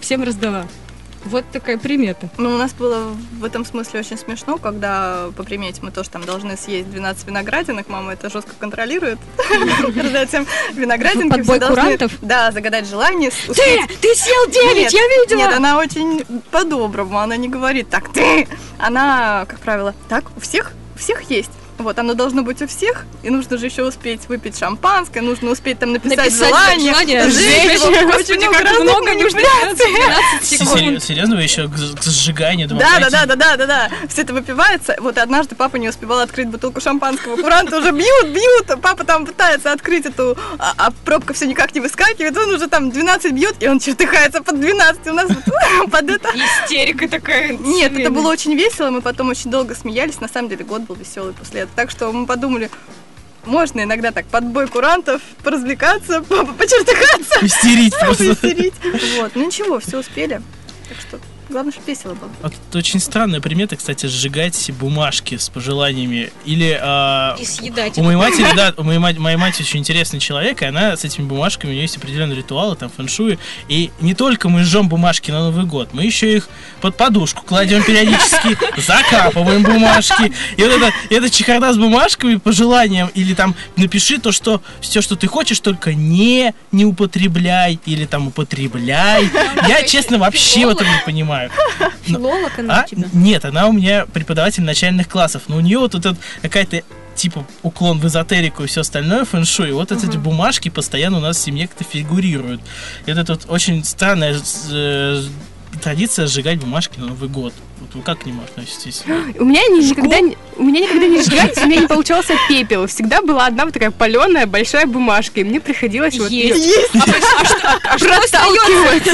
[0.00, 0.66] всем раздала.
[1.24, 2.28] Вот такая примета.
[2.36, 6.24] Ну, у нас было в этом смысле очень смешно, когда по примете мы тоже там
[6.24, 9.18] должны съесть 12 виноградинок, мама это жестко контролирует.
[9.88, 12.12] Этим виноградинки Подбой курантов?
[12.22, 13.30] Да, загадать желание.
[13.30, 13.86] Ты!
[14.00, 15.38] Ты съел 9, Нет, я видела!
[15.38, 18.48] Нет, она очень по-доброму, она не говорит так, ты!
[18.78, 21.50] Она, как правило, так, у всех, у всех есть.
[21.78, 25.78] Вот, оно должно быть у всех, и нужно же еще успеть выпить шампанское, нужно успеть
[25.78, 27.24] там написать, Написать желание, желание.
[27.26, 29.86] Господи, Очень как разных много нужно манипуляций.
[29.86, 30.78] 12 Се- секунд.
[30.78, 33.90] сери- Серьезно, вы еще к, сжиганию Да, да, да, да, да, да, да.
[34.08, 34.96] Все это выпивается.
[35.00, 37.36] Вот однажды папа не успевал открыть бутылку шампанского.
[37.36, 38.80] Куранты уже бьют, бьют.
[38.80, 42.36] Папа там пытается открыть эту, а, а пробка все никак не выскакивает.
[42.36, 45.06] Он уже там 12 бьет, и он чертыхается под 12.
[45.08, 45.28] У нас
[45.90, 46.28] под это...
[46.64, 47.56] Истерика такая.
[47.56, 50.20] Нет, это было очень весело, мы потом очень долго смеялись.
[50.20, 51.71] На самом деле год был веселый после этого.
[51.76, 52.70] Так что мы подумали,
[53.44, 58.24] можно иногда так под бой курантов поразвлекаться, по- по- почертыхаться, Истерить просто.
[58.24, 58.74] поистерить.
[59.18, 60.40] Вот, ну ничего, все успели.
[60.88, 61.18] Так что
[61.52, 62.30] Главное, чтобы весело было.
[62.40, 66.30] Вот это очень странная примета, кстати, сжигать бумажки с пожеланиями.
[66.46, 67.98] Или а, И съедать.
[67.98, 71.04] у моей матери, да, у моей, мать, моя мать очень интересный человек, и она с
[71.04, 73.38] этими бумажками, у нее есть определенные ритуалы, там, фэншуи.
[73.68, 76.48] И не только мы жжем бумажки на Новый год, мы еще их
[76.80, 80.32] под подушку кладем периодически, закапываем бумажки.
[80.56, 85.16] И вот это, это чехарда с бумажками, пожеланием, или там напиши то, что все, что
[85.16, 89.30] ты хочешь, только не, не употребляй, или там употребляй.
[89.68, 91.41] Я, честно, вообще в этом не понимаю.
[91.78, 92.84] Но- Филолог она а?
[92.84, 93.08] у тебя.
[93.12, 96.82] Нет, она у меня преподаватель начальных классов, но у нее вот этот какая-то
[97.14, 101.40] типа уклон в эзотерику и все остальное, фэншуй, вот эти бумажки постоянно у нас в
[101.40, 102.60] семье как-то фигурируют.
[103.06, 104.36] И это тут очень странная
[104.70, 105.22] э,
[105.80, 107.52] традиция сжигать бумажки на Новый год.
[107.80, 109.02] Вот вы как к нему относитесь?
[109.38, 112.86] У меня никогда, не- у меня никогда не сжигались, у меня не получался пепел.
[112.86, 116.94] Всегда была одна вот такая паленая большая бумажка, и мне приходилось вот Есть.
[116.94, 119.08] А а что проталкивать.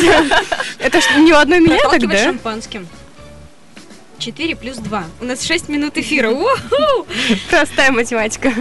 [0.78, 2.24] Это ж не у одной меня тогда?
[2.24, 2.86] шампанским.
[4.18, 5.04] 4 плюс 2.
[5.20, 6.34] У нас 6 минут эфира.
[7.50, 8.52] Простая математика.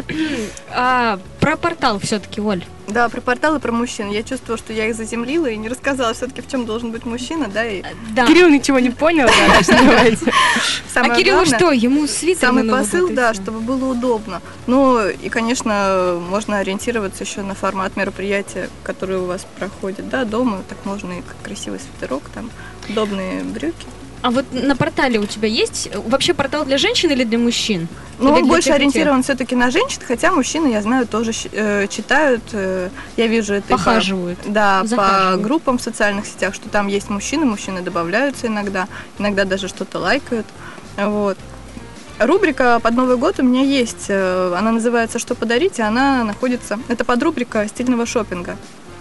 [0.72, 2.64] А, про портал все-таки, Оль.
[2.88, 4.10] Да, про порталы, про мужчин.
[4.10, 7.50] Я чувствовала, что я их заземлила и не рассказала все-таки, в чем должен быть мужчина,
[7.50, 7.84] да, и
[8.16, 8.26] Да.
[8.26, 9.28] Кирилл ничего не понял,
[10.96, 11.72] а Кириллу главное- что?
[11.72, 14.42] Ему свитер Самый посыл, и да, чтобы было удобно.
[14.68, 20.08] Ну и, конечно, можно ориентироваться еще на формат мероприятия, которое у вас проходит.
[20.08, 22.50] Да, дома так можно и красивый свитерок, там
[22.90, 23.86] удобные брюки.
[24.24, 27.88] А вот на портале у тебя есть э, вообще портал для женщин или для мужчин?
[28.20, 32.42] Но Или он больше ориентирован все-таки на женщин, хотя мужчины, я знаю, тоже э, читают.
[32.52, 34.40] э, я вижу это и по- Похаживают.
[34.46, 38.88] Да, по группам в социальных сетях, что там есть мужчины, мужчины добавляются иногда,
[39.20, 40.48] иногда даже что-то лайкают.
[40.98, 41.38] Вот.
[42.20, 44.06] Рубрика под Новый год у меня есть.
[44.10, 46.80] э, Она называется «Что подарить?», и она находится...
[46.88, 48.58] Это подрубрика стильного шопинга.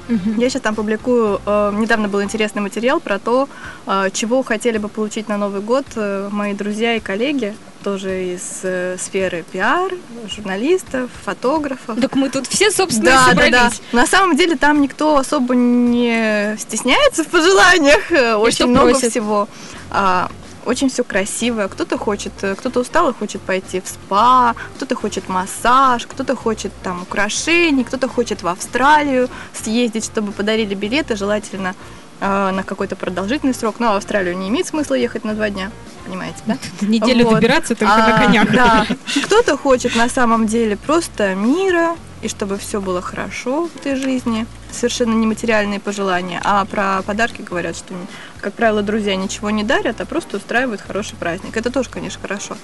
[0.09, 0.39] Мгм.
[0.39, 1.41] Я сейчас там публикую...
[1.45, 3.49] э, недавно был интересный материал про то,
[3.87, 8.61] э, чего хотели бы получить на Новый год э, мои друзья и коллеги, тоже из
[8.63, 9.93] э, сферы пиар,
[10.35, 12.01] журналистов, фотографов.
[12.01, 13.53] Так мы тут все, собственно, и Да, да, собрались.
[13.93, 13.99] да.
[14.01, 18.11] На самом деле там никто особо не стесняется в пожеланиях.
[18.13, 19.11] э, Очень что много просят?
[19.11, 19.49] всего.
[19.91, 20.31] А,
[20.67, 21.69] очень все красиво.
[21.69, 26.73] Кто-то хочет, э, кто-то устал и хочет пойти в спа, кто-то хочет массаж, кто-то хочет
[26.83, 31.75] там украшений, кто-то хочет в Австралию съездить, чтобы подарили билеты, желательно
[32.21, 33.77] э, на какой-то продолжительный срок.
[33.79, 35.71] Но в Австралию не имеет смысла ехать на два дня,
[36.05, 36.57] понимаете, да?
[36.87, 37.35] Неделю Вот.
[37.37, 38.53] добираться только А, на конях.
[38.53, 38.87] Да.
[39.25, 41.97] Кто-то хочет на самом деле просто мира,
[42.27, 44.47] и чтобы все было хорошо в этой жизни.
[44.70, 46.41] Совершенно нематериальные пожелания.
[46.45, 47.95] А про подарки говорят, что,
[48.41, 51.57] как правило, друзья ничего не дарят, а просто устраивают хороший праздник.
[51.57, 52.57] Это тоже, конечно, хорошо.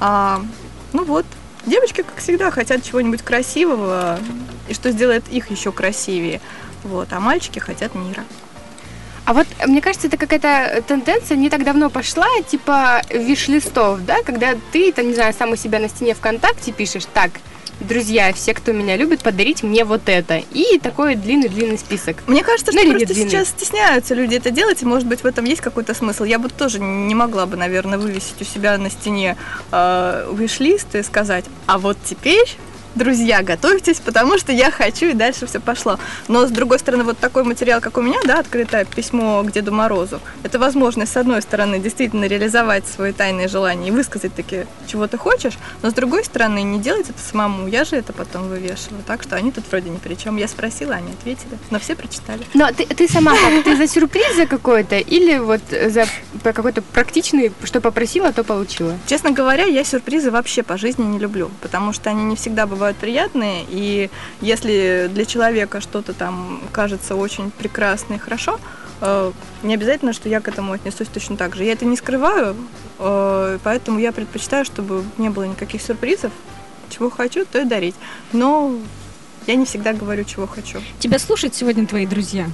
[0.00, 0.42] А,
[0.92, 1.24] ну вот,
[1.64, 4.18] девочки, как всегда, хотят чего-нибудь красивого,
[4.68, 6.40] и что сделает их еще красивее.
[6.82, 8.24] Вот, а мальчики хотят мира.
[9.24, 14.54] А вот мне кажется, это какая-то тенденция не так давно пошла, типа виш-листов, да, когда
[14.72, 17.30] ты, там, не знаю, сам у себя на стене ВКонтакте пишешь, так,
[17.80, 20.42] друзья, все, кто меня любит, подарить мне вот это.
[20.52, 22.16] И такой длинный-длинный список.
[22.26, 23.30] Мне кажется, что просто длинный.
[23.30, 26.24] сейчас стесняются люди это делать, и может быть в этом есть какой-то смысл.
[26.24, 29.36] Я бы тоже не могла бы, наверное, вывесить у себя на стене
[29.72, 32.56] э, виш-лист и сказать, а вот теперь
[32.94, 35.98] друзья, готовьтесь, потому что я хочу, и дальше все пошло.
[36.28, 39.72] Но, с другой стороны, вот такой материал, как у меня, да, открытое письмо к Деду
[39.72, 45.06] Морозу, это возможность, с одной стороны, действительно реализовать свои тайные желания и высказать таки, чего
[45.06, 47.66] ты хочешь, но, с другой стороны, не делать это самому.
[47.66, 50.36] Я же это потом вывешиваю, так что они тут вроде ни при чем.
[50.36, 52.42] Я спросила, они ответили, но все прочитали.
[52.54, 53.64] Но ты, ты сама как?
[53.64, 56.06] Ты за сюрприз за какой-то или вот за
[56.42, 58.94] какой-то практичный, что попросила, то получила?
[59.06, 62.83] Честно говоря, я сюрпризы вообще по жизни не люблю, потому что они не всегда бывают
[62.92, 64.10] приятные, и
[64.40, 68.60] если для человека что-то там кажется очень прекрасно и хорошо,
[69.00, 69.32] э,
[69.62, 71.64] не обязательно, что я к этому отнесусь точно так же.
[71.64, 72.56] Я это не скрываю,
[72.98, 76.32] э, поэтому я предпочитаю, чтобы не было никаких сюрпризов.
[76.90, 77.94] Чего хочу, то и дарить.
[78.32, 78.76] Но
[79.46, 80.80] я не всегда говорю, чего хочу.
[80.98, 82.48] Тебя слушают сегодня твои друзья?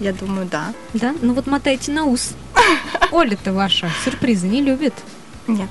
[0.00, 0.72] Я думаю, да.
[0.94, 1.14] Да?
[1.20, 2.32] Ну вот мотайте на ус.
[3.10, 4.94] Оля-то ваша сюрпризы не любит.
[5.46, 5.68] Нет.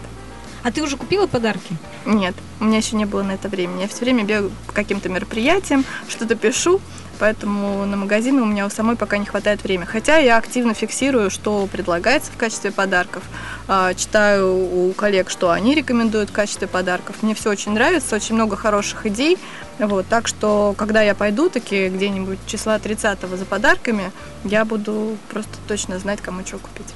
[0.63, 1.77] А ты уже купила подарки?
[2.09, 3.81] Нет, у меня еще не было на это времени.
[3.81, 6.81] Я все время бегаю по каким-то мероприятиям, что-то пишу,
[7.19, 9.85] поэтому на магазины у меня у самой пока не хватает времени.
[9.85, 13.21] Хотя я активно фиксирую, что предлагается в качестве подарков,
[13.67, 17.17] А, читаю у коллег, что они рекомендуют в качестве подарков.
[17.21, 19.37] Мне все очень нравится, очень много хороших идей.
[19.77, 24.11] Вот, так что, когда я пойду таки где-нибудь числа 30 за подарками,
[24.43, 26.91] я буду просто точно знать, кому что купить.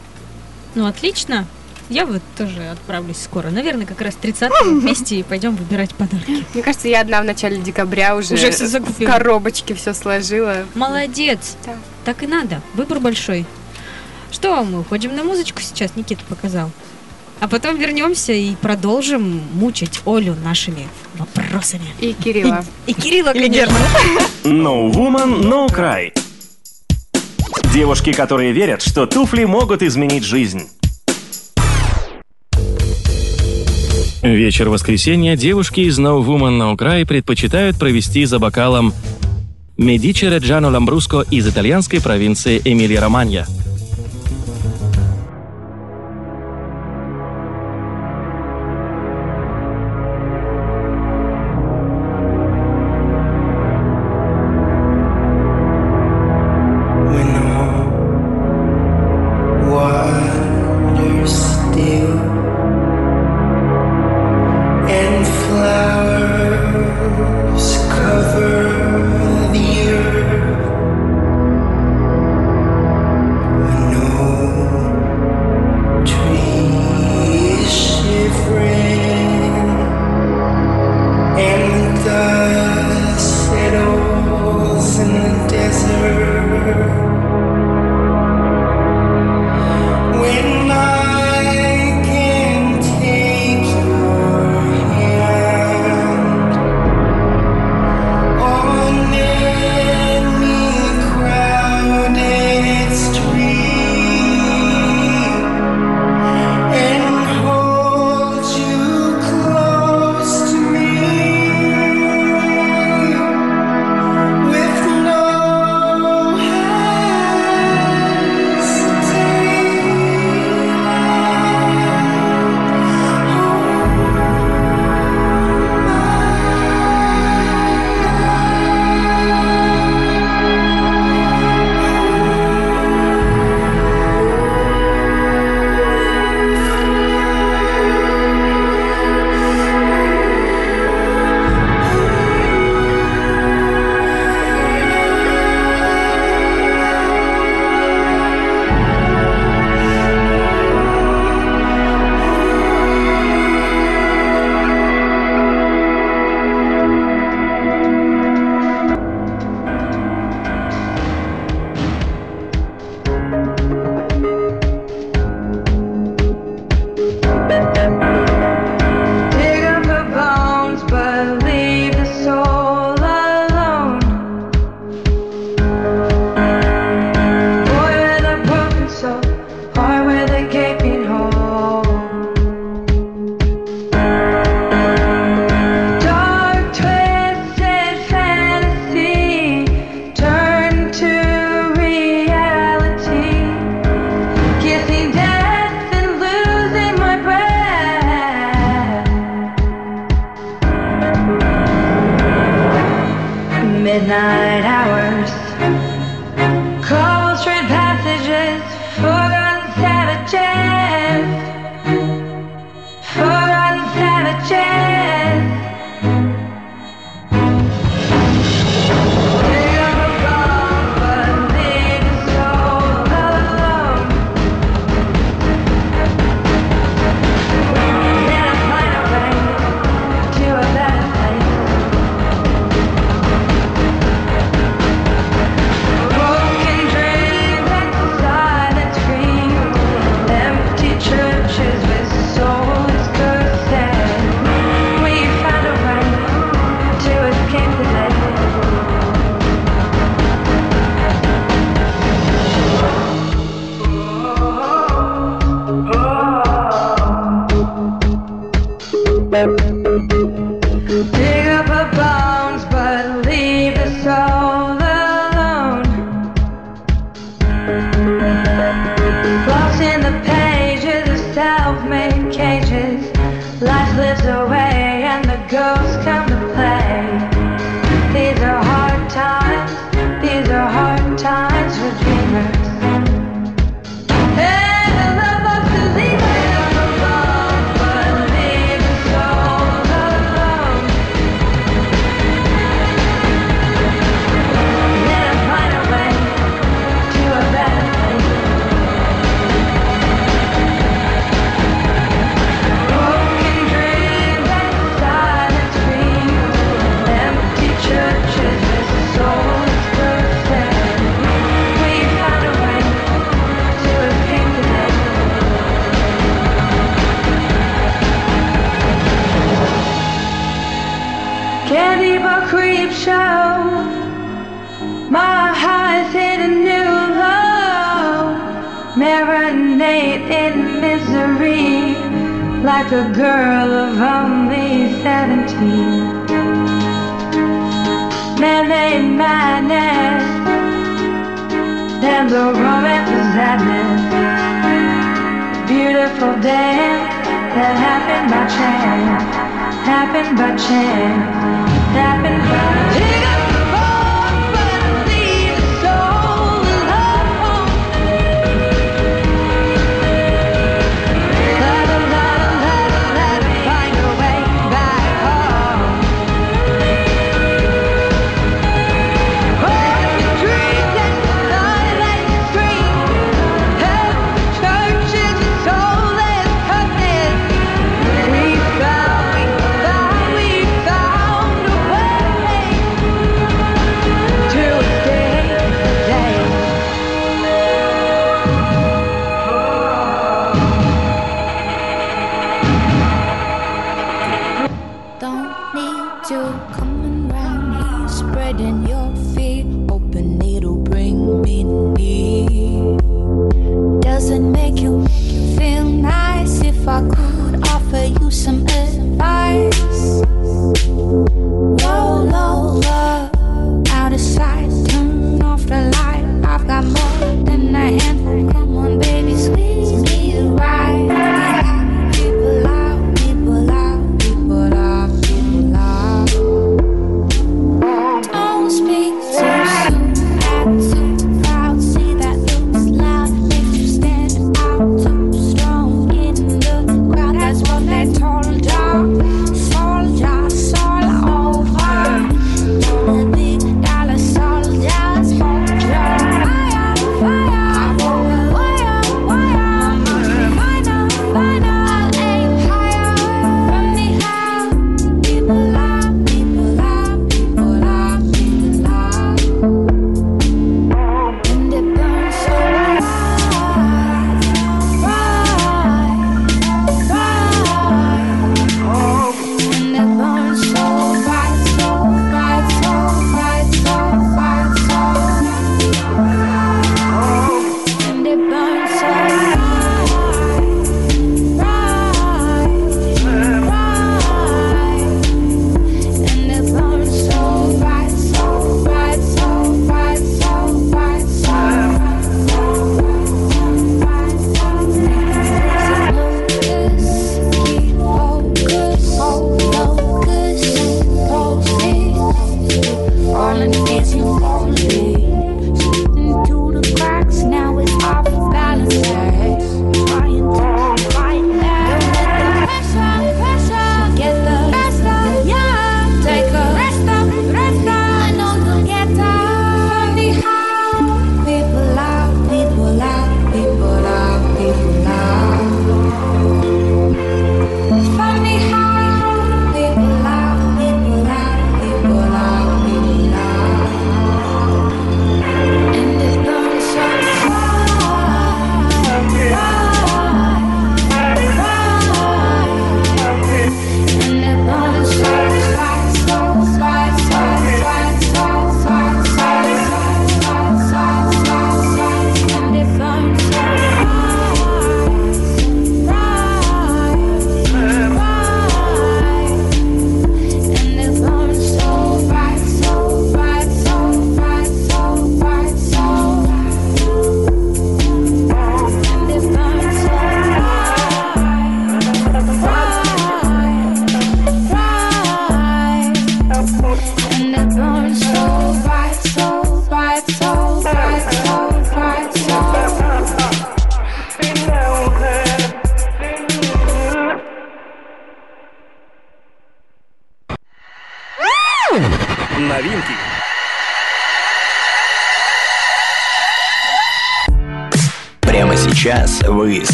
[0.73, 1.45] Ну, отлично.
[1.89, 3.49] Я вот тоже отправлюсь скоро.
[3.49, 6.45] Наверное, как раз 30-го вместе и пойдем выбирать подарки.
[6.53, 10.65] Мне кажется, я одна в начале декабря уже, Уже всё в коробочке все сложила.
[10.75, 11.55] Молодец.
[11.65, 11.75] Да.
[12.05, 12.61] Так и надо.
[12.73, 13.45] Выбор большой.
[14.31, 16.71] Что, мы уходим на музычку сейчас, Никита показал.
[17.39, 21.85] А потом вернемся и продолжим мучить Олю нашими вопросами.
[21.99, 22.63] И Кирилла.
[22.87, 23.75] И, и Кирилла, конечно.
[24.43, 26.11] No woman, no cry.
[27.73, 30.69] Девушки, которые верят, что туфли могут изменить жизнь.
[34.23, 38.93] Вечер воскресенья девушки из No Woman No Cry предпочитают провести за бокалом
[39.77, 43.45] Медичи Реджано Ламбруско из итальянской провинции Эмилия-Романья.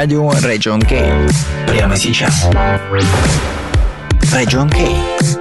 [0.00, 1.28] радио Region K.
[1.66, 2.48] Прямо сейчас.
[4.32, 5.39] Region K.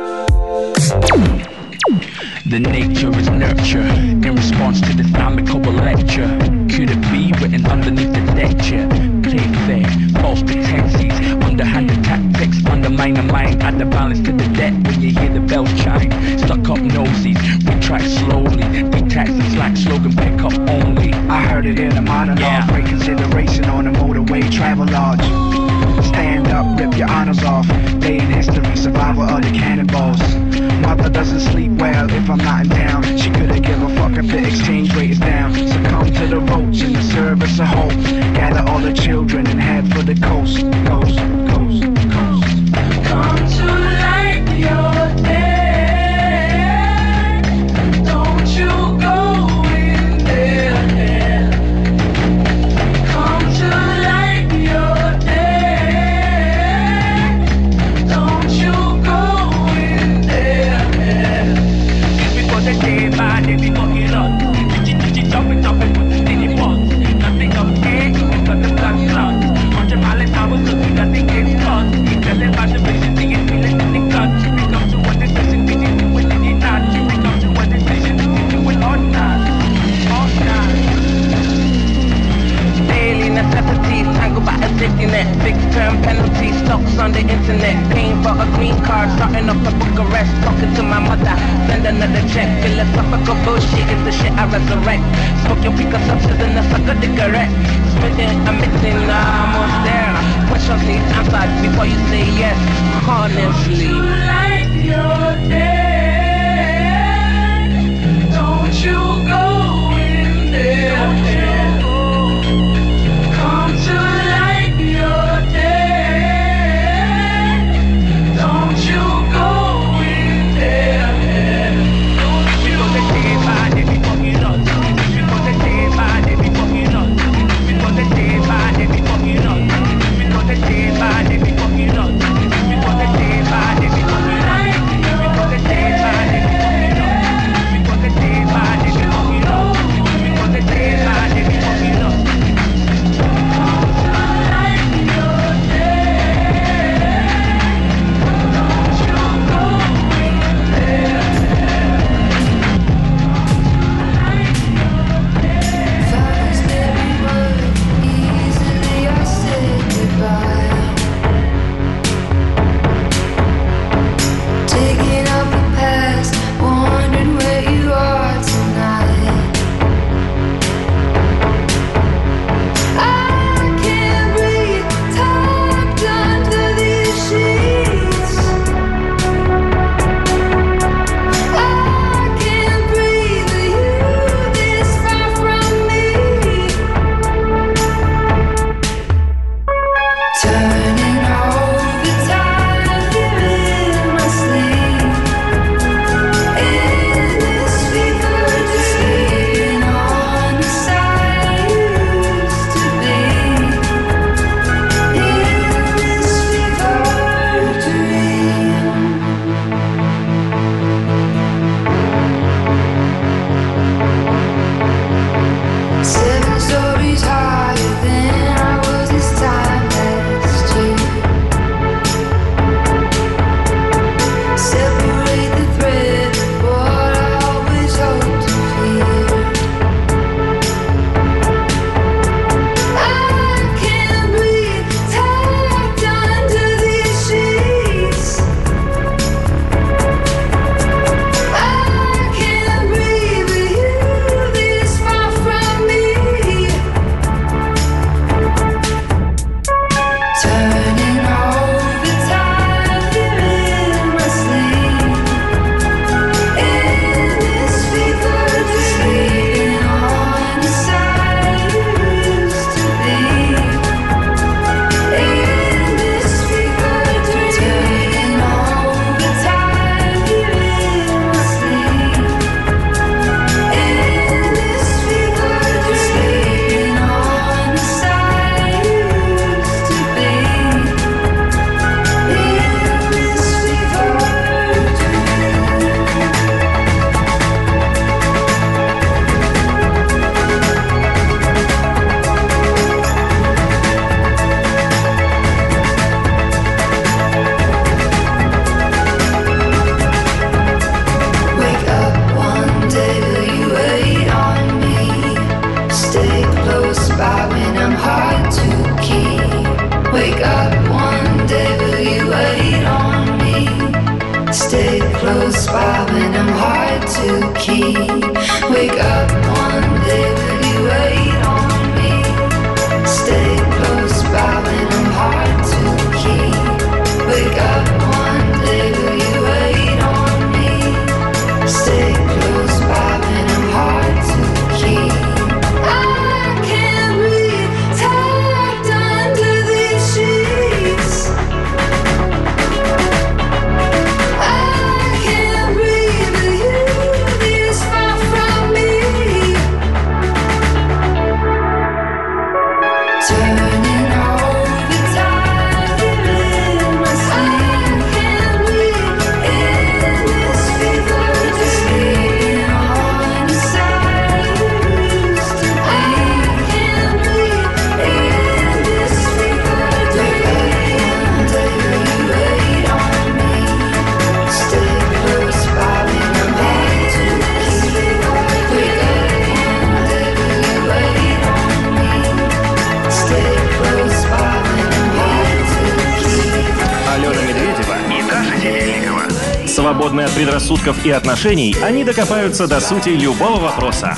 [389.91, 394.15] свободны от предрассудков и отношений, они докопаются до сути любого вопроса.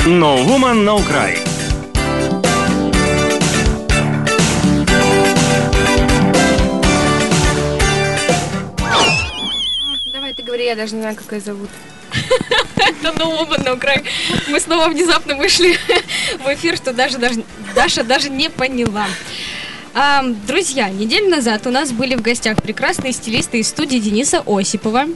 [0.00, 1.38] No Woman, No Cry.
[10.12, 11.70] Давай ты говори, я даже не знаю, как ее зовут.
[12.76, 14.04] Это No Woman No Cry.
[14.48, 15.78] Мы снова внезапно вышли
[16.44, 17.44] в эфир, что даже, даже
[17.76, 19.06] Даша даже не поняла.
[19.98, 25.06] А, друзья, неделю назад у нас были в гостях прекрасные стилисты из студии Дениса Осипова.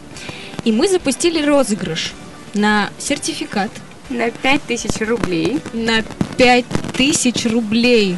[0.64, 2.14] И мы запустили розыгрыш
[2.54, 3.70] на сертификат.
[4.08, 5.60] На 5000 рублей.
[5.74, 6.02] На
[6.38, 8.16] 5000 рублей.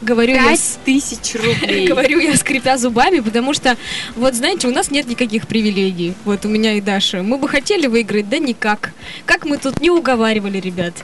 [0.00, 1.86] Говорю я, с- 5000 рублей.
[1.88, 3.76] говорю я, скрипя зубами, потому что,
[4.16, 6.14] вот знаете, у нас нет никаких привилегий.
[6.24, 7.22] Вот у меня и Даша.
[7.22, 8.92] Мы бы хотели выиграть, да никак.
[9.26, 10.94] Как мы тут не уговаривали ребят.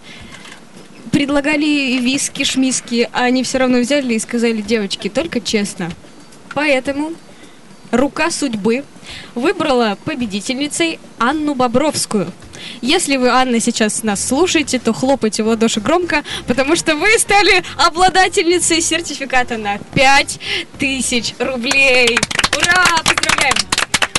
[1.15, 5.93] Предлагали виски, шмиски, а они все равно взяли и сказали, девочки, только честно.
[6.55, 7.13] Поэтому
[7.93, 8.83] рука судьбы
[9.37, 12.33] выбрала победительницей Анну Бобровскую.
[12.81, 17.63] Если вы, Анна, сейчас нас слушаете, то хлопайте в ладоши громко, потому что вы стали
[17.77, 22.19] обладательницей сертификата на 5000 рублей.
[22.57, 23.03] Ура!
[23.05, 23.55] Поздравляем!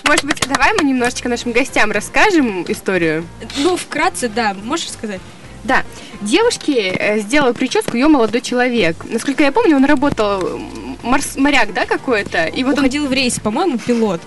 [0.05, 3.27] Может быть, давай мы немножечко нашим гостям расскажем историю?
[3.57, 5.19] Ну, вкратце, да, можешь сказать?
[5.65, 5.83] Да,
[6.21, 8.95] девушке э, сделал прическу ее молодой человек.
[9.09, 10.59] Насколько я помню, он работал
[11.01, 12.45] морс- моряк, да, какой-то?
[12.45, 14.21] И вот он Уходил в рейс, по-моему, пилот.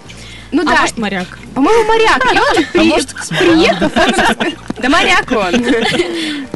[0.50, 0.80] Ну А да.
[0.80, 1.38] может, моряк?
[1.54, 2.24] По-моему, моряк.
[2.24, 5.52] И он при- может, приехав, он рас- Да моряк он.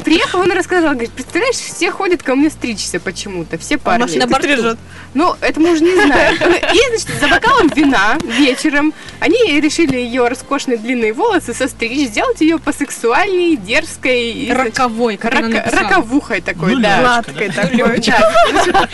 [0.03, 4.01] Приехал, он рассказал, говорит, представляешь, все ходят ко мне стричься почему-то, все парни.
[4.01, 4.47] машинке На борту.
[4.47, 4.77] стрижет.
[5.13, 6.35] Ну, это мы уже не знаем.
[6.35, 12.57] И, значит, за бокалом вина вечером они решили ее роскошные длинные волосы состричь, сделать ее
[12.59, 14.31] посексуальней, дерзкой.
[14.31, 15.81] и, Роковой, как она рака- написала.
[15.89, 16.99] Роковухой такой, да.
[17.01, 17.99] Гладкой такой.
[17.99, 18.89] Да.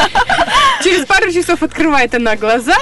[0.83, 2.75] Через пару часов открывает она глаза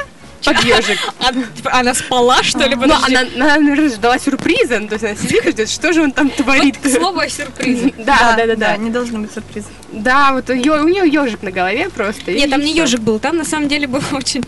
[0.44, 0.98] под ежик.
[1.20, 2.76] А- Она спала, что ли?
[2.76, 4.80] Ну, она, наверное, ждала сюрприза.
[4.80, 6.76] Ну, То есть она сидит и ждет, что же он там творит.
[6.84, 7.94] Вот слово сюрприз.
[7.98, 8.78] Да, да, да, да.
[8.78, 9.72] не должно быть сюрпризов.
[9.92, 12.32] Да, вот у, нее ежик на голове просто.
[12.32, 14.44] Нет, там не ежик был, там на самом деле была очень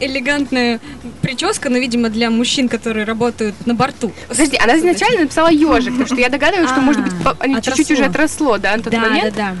[0.00, 0.80] элегантная
[1.22, 4.12] прическа, но, видимо, для мужчин, которые работают на борту.
[4.28, 7.90] Подожди, она изначально написала ежик, потому что я догадываюсь, что, А, может быть, они чуть-чуть
[7.90, 9.34] уже отросло, да, на тот Да, момент.
[9.34, 9.56] да, да.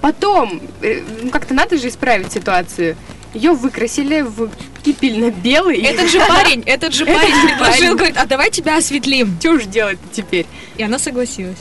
[0.00, 2.96] Потом, э, ну как-то надо же исправить ситуацию.
[3.36, 4.50] Ее выкрасили в
[4.82, 5.82] кипельно-белый.
[5.82, 9.36] Этот же парень, этот же парень предложил, говорит, а давай тебя осветлим.
[9.38, 10.46] Что уж делать теперь?
[10.78, 11.58] И она согласилась.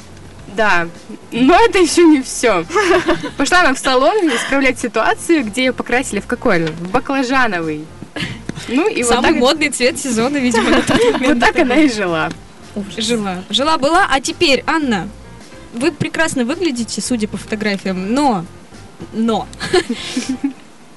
[0.56, 0.88] Да,
[1.34, 2.66] но это еще не все.
[3.36, 6.66] Пошла она в салон исправлять ситуацию, где ее покрасили в какой?
[6.66, 7.86] В баклажановый.
[8.70, 11.28] Ну и вот Самый так, модный цвет сезона, видимо, на тот момент.
[11.28, 12.30] вот так она и жила.
[12.96, 13.44] Жила.
[13.50, 15.10] Жила-была, а теперь, Анна,
[15.74, 18.46] вы прекрасно выглядите, судя по фотографиям, но...
[19.12, 19.46] Но...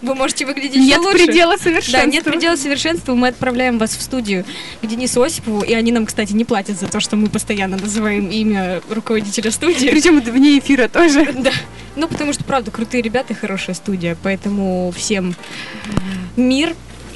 [0.00, 1.26] Вы можете выглядеть Нет лучше.
[1.26, 2.00] предела совершенства.
[2.00, 3.14] Да, нет предела совершенства.
[3.14, 4.44] Мы отправляем вас в студию
[4.80, 8.28] к Денису Осипову, и они нам, кстати, не платят за то, что мы постоянно называем
[8.30, 9.88] имя руководителя студии.
[9.90, 11.26] Причем это вне эфира тоже.
[11.38, 11.52] Да.
[11.96, 14.16] Ну, потому что, правда, крутые ребята и хорошая студия.
[14.22, 15.34] Поэтому всем
[16.36, 16.74] мир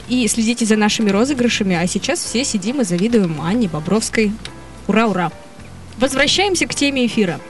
[0.09, 1.77] и следите за нашими розыгрышами.
[1.77, 4.33] А сейчас все сидим и завидуем Анне Бобровской.
[4.89, 5.33] Ура, ура!
[5.99, 7.41] Возвращаемся к теме эфира.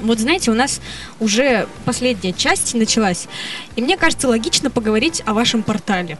[0.00, 0.80] Вот знаете, у нас
[1.20, 3.28] уже последняя часть началась,
[3.76, 6.18] и мне кажется логично поговорить о вашем портале.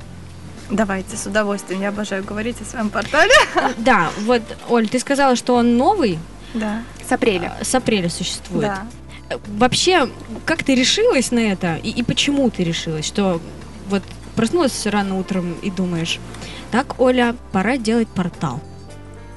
[0.71, 1.83] Давайте, с удовольствием.
[1.83, 3.33] Я обожаю говорить о своем портале.
[3.79, 6.19] Да, вот, Оль, ты сказала, что он новый,
[6.55, 6.83] Да.
[7.07, 7.55] С апреля.
[7.63, 8.69] с апреля существует.
[8.69, 8.87] Да.
[9.31, 10.09] Э, Вообще,
[10.47, 13.41] как ты решилась на это и, и почему ты решилась, что
[13.89, 14.03] вот
[14.37, 16.19] проснулась рано утром и думаешь,
[16.71, 18.61] так, Оля, пора делать портал.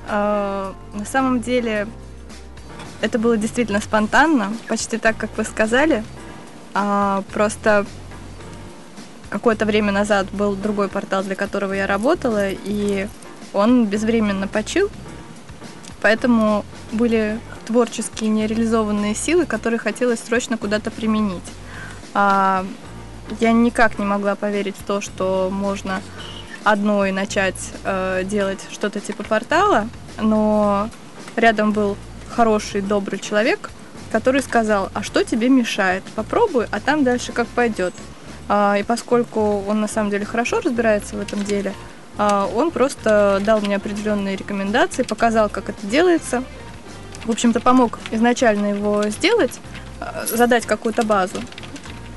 [0.08, 1.88] Э, На самом деле
[3.02, 6.04] это было действительно спонтанно, почти так, как вы сказали.
[6.74, 7.86] А, Просто
[9.30, 13.08] какое-то время назад был другой портал, для которого я работала, и
[13.54, 14.90] он безвременно почил.
[16.02, 21.44] Поэтому были творческие нереализованные силы, которые хотелось срочно куда-то применить.
[22.14, 22.66] А,
[23.40, 26.02] Я никак не могла поверить в то, что можно
[26.64, 29.88] одной начать э, делать что-то типа портала,
[30.20, 30.90] но
[31.36, 31.98] рядом был
[32.38, 33.72] хороший, добрый человек,
[34.12, 36.04] который сказал, а что тебе мешает?
[36.16, 37.96] Попробуй, а там дальше как пойдет.
[38.48, 41.74] А, и поскольку он на самом деле хорошо разбирается в этом деле,
[42.16, 46.44] а, он просто дал мне определенные рекомендации, показал, как это делается.
[47.26, 49.60] В общем-то, помог изначально его сделать,
[50.00, 51.40] а, задать какую-то базу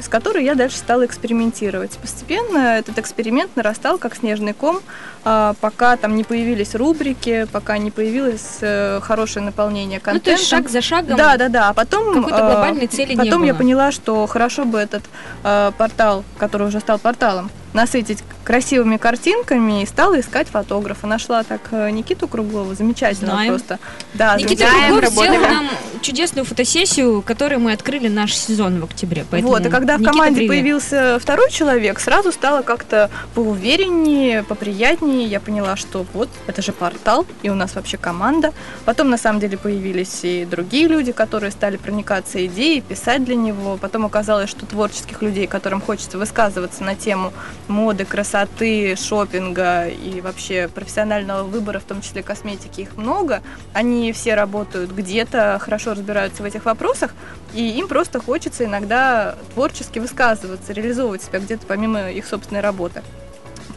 [0.01, 1.98] с которой я дальше стала экспериментировать.
[1.98, 4.80] Постепенно этот эксперимент нарастал как снежный ком,
[5.24, 10.24] а, пока там не появились рубрики, пока не появилось э, хорошее наполнение Ну, контентом.
[10.24, 11.16] то есть шаг за шагом.
[11.16, 11.68] Да, да, да.
[11.68, 15.03] А потом какой-то э, глобальной цели потом я поняла, что хорошо бы этот
[15.44, 21.07] э, портал, который уже стал порталом, насытить красивыми картинками и стала искать фотографа.
[21.07, 23.49] Нашла так э, Никиту Круглова, замечательно Знаем.
[23.51, 23.79] просто.
[24.14, 25.68] Да, Никита Круглов сделал нам
[26.03, 29.25] чудесную фотосессию, которой мы открыли наш сезон в октябре.
[29.31, 30.51] Поэтому, Вот, и когда в Никита, команде привет.
[30.51, 35.27] появился второй человек, сразу стало как-то поувереннее, поприятнее.
[35.27, 38.53] Я поняла, что вот, это же портал, и у нас вообще команда.
[38.85, 43.77] Потом, на самом деле, появились и другие люди, которые стали проникаться идеей, писать для него.
[43.77, 47.33] Потом оказалось, что творческих людей, которым хочется высказываться на тему
[47.71, 53.43] моды, красоты, шопинга и вообще профессионального выбора, в том числе косметики, их много.
[53.73, 57.14] Они все работают где-то, хорошо разбираются в этих вопросах,
[57.55, 63.03] и им просто хочется иногда творчески высказываться, реализовывать себя где-то помимо их собственной работы.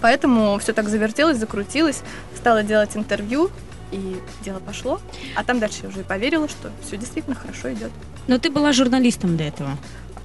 [0.02, 2.02] Поэтому все так завертелось, закрутилось,
[2.36, 3.50] стала делать интервью,
[3.94, 5.00] и дело пошло.
[5.36, 7.92] А там дальше я уже и поверила, что все действительно хорошо идет.
[8.28, 9.78] Но ты была журналистом до этого.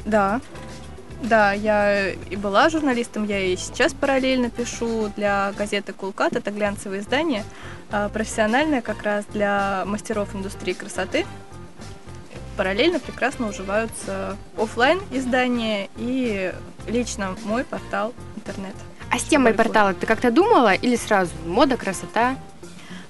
[0.04, 0.40] Да.
[1.22, 6.50] Да, я и была журналистом, я и сейчас параллельно пишу для газеты Cool Cut, это
[6.52, 7.44] глянцевое издание,
[7.90, 11.26] а, профессиональное как раз для мастеров индустрии красоты.
[12.56, 16.54] Параллельно прекрасно уживаются оффлайн издания и
[16.86, 18.74] лично мой портал интернет.
[19.10, 22.36] А с темой портала ты как-то думала или сразу мода, красота?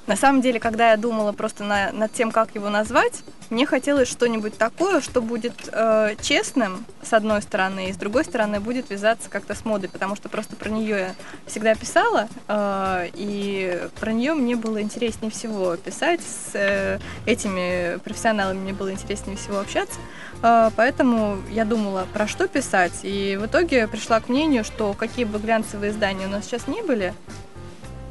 [0.09, 4.09] На самом деле, когда я думала просто на- над тем, как его назвать, мне хотелось
[4.09, 9.29] что-нибудь такое, что будет э, честным, с одной стороны, и с другой стороны будет вязаться
[9.29, 11.15] как-то с модой, потому что просто про нее я
[11.47, 18.59] всегда писала, э, и про нее мне было интереснее всего писать, с э, этими профессионалами
[18.59, 19.99] мне было интереснее всего общаться,
[20.43, 25.25] Э, поэтому я думала, про что писать, и в итоге пришла к мнению, что какие
[25.25, 27.13] бы глянцевые издания у нас сейчас не были,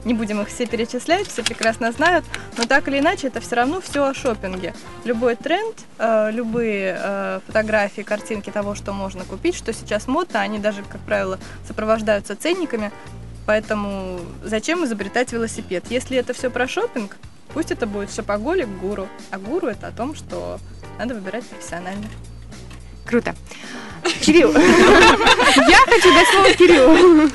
[0.08, 2.24] не будем их все перечислять, все прекрасно знают,
[2.58, 4.74] но так или иначе это все равно все о шопинге.
[5.04, 10.60] Любой тренд, э, любые э, фотографии, картинки того, что можно купить, что сейчас модно, они
[10.60, 11.38] даже, как правило,
[11.68, 12.92] сопровождаются ценниками,
[13.46, 15.84] поэтому зачем изобретать велосипед?
[15.90, 17.18] Если это все про шопинг,
[17.54, 20.58] пусть это будет шопоголик гуру, а гуру это о том, что
[20.98, 22.06] надо выбирать профессионально.
[23.06, 23.36] Круто.
[24.22, 27.30] Кирилл, я хочу дать слово Кириллу.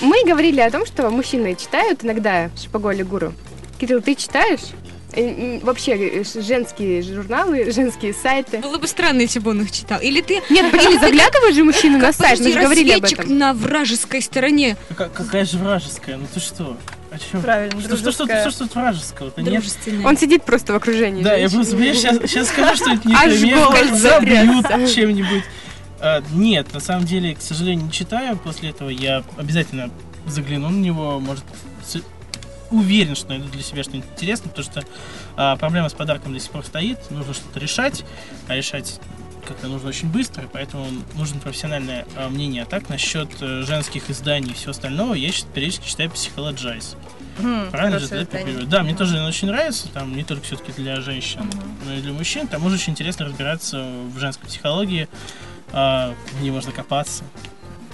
[0.00, 3.34] Мы говорили о том, что мужчины читают иногда Шапоголи Гуру.
[3.80, 4.60] Кирилл, ты читаешь?
[5.62, 8.58] Вообще э, женские журналы, женские сайты.
[8.58, 10.00] Было бы странно, если бы он их читал.
[10.00, 10.42] Или ты...
[10.50, 13.38] Нет, Или заглядываешь же мужчины на сайт, мы же говорили об этом.
[13.38, 14.76] на вражеской стороне.
[14.96, 16.18] Как- какая же вражеская?
[16.18, 16.76] Ну ты что?
[17.10, 17.40] О чем?
[17.40, 19.64] Правильно, что, что, что, что, что тут вражеского-то нет?
[20.04, 21.22] Он сидит просто в окружении.
[21.24, 25.42] Да, я просто, понимаешь, сейчас, сейчас скажу, что это не Аж пример, забьют чем-нибудь.
[26.00, 28.36] А, нет, на самом деле, к сожалению, не читаю.
[28.36, 29.90] После этого я обязательно
[30.26, 31.18] загляну на него.
[31.20, 31.44] Может,
[31.84, 32.02] с-
[32.70, 34.82] уверен, что найду для себя что-нибудь интересное, потому что
[35.36, 36.98] а, проблема с подарком до сих пор стоит.
[37.10, 38.04] Нужно что-то решать,
[38.46, 39.00] а решать
[39.46, 40.86] как-то нужно очень быстро, поэтому
[41.16, 42.62] нужно профессиональное а, мнение.
[42.64, 46.96] А так, насчет э, женских изданий и всего остального, я сейчас периодически читаю Psychologize.
[47.38, 48.68] М, Правильно же, да, перевод?
[48.68, 51.40] Да, мне тоже он очень нравится, там не только все-таки для женщин,
[51.86, 52.46] но и для мужчин.
[52.46, 53.82] Там уже очень интересно разбираться
[54.14, 55.08] в женской психологии.
[55.72, 57.24] А, в ней можно копаться.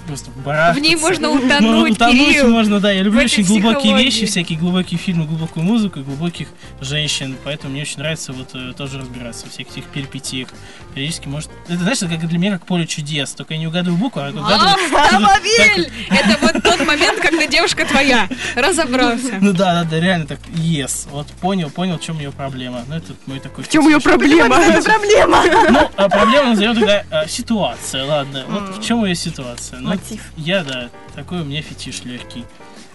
[0.06, 0.80] Просто барахтаться.
[0.80, 2.92] В ней можно утонуть, Можно утонуть Кирилл, можно, да.
[2.92, 6.48] Я люблю в очень глубокие вещи, всякие глубокие фильмы, глубокую музыку и глубоких
[6.80, 7.36] женщин.
[7.44, 10.48] Поэтому мне очень нравится вот э, тоже разбираться во всех этих перипетиях.
[10.94, 11.50] Периодически может...
[11.68, 13.32] Это, знаешь, это как для меня как поле чудес.
[13.32, 14.74] Только я не угадываю букву, а угадываю...
[14.94, 15.90] Автомобиль!
[16.10, 18.28] Это вот тот момент, когда девушка твоя.
[18.54, 19.38] Разобрался.
[19.40, 21.08] Ну да, да, да, реально так, yes.
[21.10, 22.84] Вот понял, понял, в чем ее проблема.
[22.88, 23.64] Ну, это мой такой...
[23.64, 24.56] В чем ее проблема?
[24.84, 25.42] Проблема!
[25.70, 28.44] Ну, а проблема назовем тогда а, ситуация, ладно.
[28.48, 29.80] Вот в чем ее ситуация?
[29.80, 30.20] Ну, Мотив.
[30.36, 32.44] Я, да, такой у меня фетиш легкий.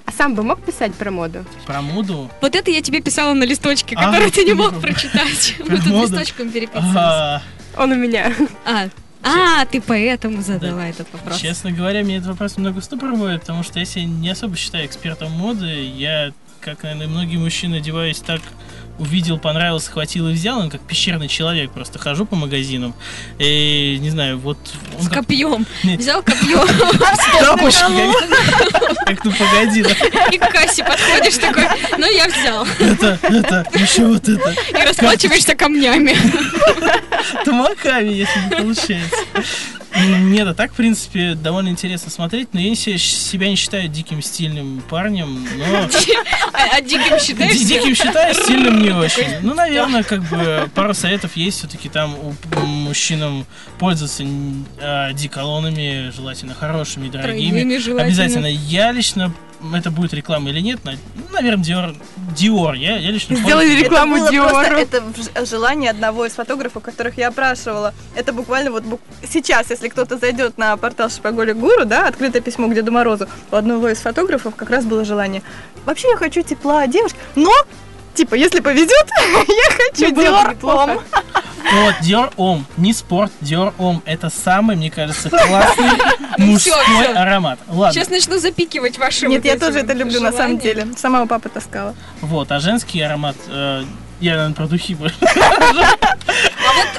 [0.06, 1.46] А сам бы мог писать про моду?
[1.68, 2.32] Про моду.
[2.42, 5.56] Вот это я тебе писала на листочке, А, который ты не ну, мог прочитать.
[5.60, 6.14] Мы тут моду.
[6.14, 6.96] листочком переписывались.
[6.96, 7.42] А,
[7.78, 8.34] Он у меня.
[8.66, 8.90] А,
[9.22, 11.38] а, ты поэтому задала этот вопрос.
[11.40, 15.32] честно говоря, мне этот вопрос немного ступор потому что я себя не особо считаю экспертом
[15.32, 15.68] моды.
[15.96, 16.32] Я,
[16.62, 18.42] как, наверное, многие мужчины, одеваюсь так
[19.00, 22.94] увидел, понравился, схватил и взял, он как пещерный человек, просто хожу по магазинам,
[23.38, 24.58] и, не знаю, вот...
[25.00, 25.66] С как- копьем.
[25.84, 26.00] Нет.
[26.00, 26.68] Взял копьем.
[27.40, 29.86] Тапочки, как, ну погоди.
[30.32, 31.66] И к кассе подходишь такой,
[31.98, 32.68] ну я взял.
[32.80, 34.54] это, это, еще вот это.
[34.70, 36.16] И расплачиваешься камнями.
[37.46, 39.18] Тамаками, если не получается.
[39.96, 44.22] Нет, а так, в принципе, довольно интересно смотреть, но я се- себя не считаю диким
[44.22, 45.90] стильным парнем, но...
[46.54, 47.54] А, а диким считаешь?
[47.58, 49.28] Ди- Диким считаю, стильным не очень.
[49.42, 52.34] Ну, наверное, как бы пару советов есть все-таки там у
[52.66, 53.46] мужчинам
[53.78, 54.24] пользоваться
[54.82, 57.62] а, деколонами, желательно хорошими, дорогими.
[58.08, 58.46] Обязательно.
[58.48, 59.34] Я лично
[59.74, 60.96] это будет реклама или нет, на-
[61.32, 61.96] наверное, Dior.
[62.36, 62.78] Dior.
[62.78, 64.98] Я, я лично Сделали пользуюсь- рекламу это просто
[65.34, 67.94] это желание одного из фотографов, которых я опрашивала.
[68.16, 69.02] Это буквально вот бук-
[69.32, 73.56] сейчас, если кто-то зайдет на портал Шпаголи Гуру, да, открытое письмо к Деду Морозу, у
[73.56, 75.42] одного из фотографов как раз было желание.
[75.86, 77.52] Вообще я хочу тепла девушки, но
[78.20, 79.08] Типа, если повезет,
[79.48, 80.58] я хочу неплохо.
[80.62, 81.02] Homme.
[81.72, 82.64] Вот, Dior Homme.
[82.76, 84.02] Не спорт, Dior Homme.
[84.04, 85.92] Это самый, мне кажется, классный
[86.38, 87.60] мужской аромат.
[87.70, 87.94] Ладно.
[87.94, 90.88] Сейчас начну запикивать ваши Нет, я тоже это люблю на самом деле.
[90.98, 91.96] Сама у папы таскала.
[92.20, 93.84] Вот, а женский аромат, э,
[94.20, 95.16] я, наверное, про духи больше.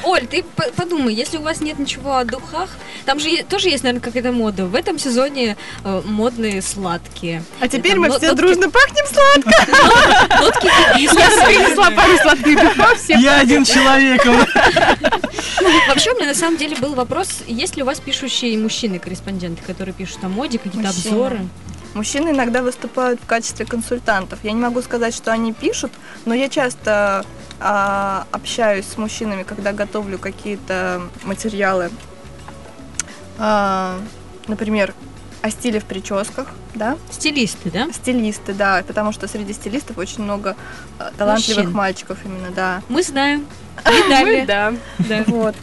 [0.05, 2.71] Оль, ты по- подумай, если у вас нет ничего о духах,
[3.05, 4.67] там же тоже есть, наверное, какая-то мода.
[4.67, 7.43] В этом сезоне э, модные сладкие.
[7.61, 10.41] А теперь мы все дружно пахнем сладко.
[10.41, 10.67] Нотки
[11.01, 11.09] Я
[11.47, 14.25] принесла пару сладких духов, Я один человек.
[15.89, 19.95] Вообще, у меня на самом деле был вопрос, есть ли у вас пишущие мужчины-корреспонденты, которые
[19.95, 21.41] пишут о моде, какие-то обзоры?
[21.95, 24.39] Мужчины иногда выступают в качестве консультантов.
[24.45, 25.91] Я не могу сказать, что они пишут,
[26.25, 27.25] но я часто
[27.61, 31.91] а, общаюсь с мужчинами, когда готовлю какие-то материалы,
[33.39, 33.99] А,
[34.49, 34.95] например,
[35.43, 36.99] о стиле в прическах, да?
[37.11, 37.91] Стилисты, да?
[37.93, 40.57] Стилисты, да, потому что среди стилистов очень много
[40.99, 41.77] а, талантливых Мужчин.
[41.77, 42.83] мальчиков именно, да.
[42.89, 43.47] Мы знаем.
[44.09, 44.45] Мы.
[44.47, 44.75] Да.
[45.27, 45.55] Вот.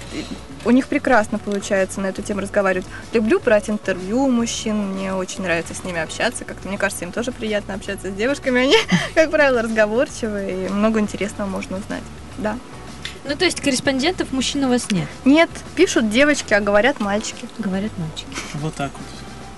[0.67, 2.85] У них прекрасно получается на эту тему разговаривать.
[3.13, 6.43] Люблю брать интервью у мужчин, мне очень нравится с ними общаться.
[6.43, 8.61] Как-то мне кажется, им тоже приятно общаться с девушками.
[8.63, 8.75] Они,
[9.15, 12.03] как правило, разговорчивые, и много интересного можно узнать.
[12.37, 12.57] Да.
[13.23, 17.47] Ну, то есть корреспондентов мужчин у вас нет, Нет, пишут девочки, а говорят мальчики.
[17.59, 18.27] говорят мальчики.
[18.55, 19.07] Вот так вот.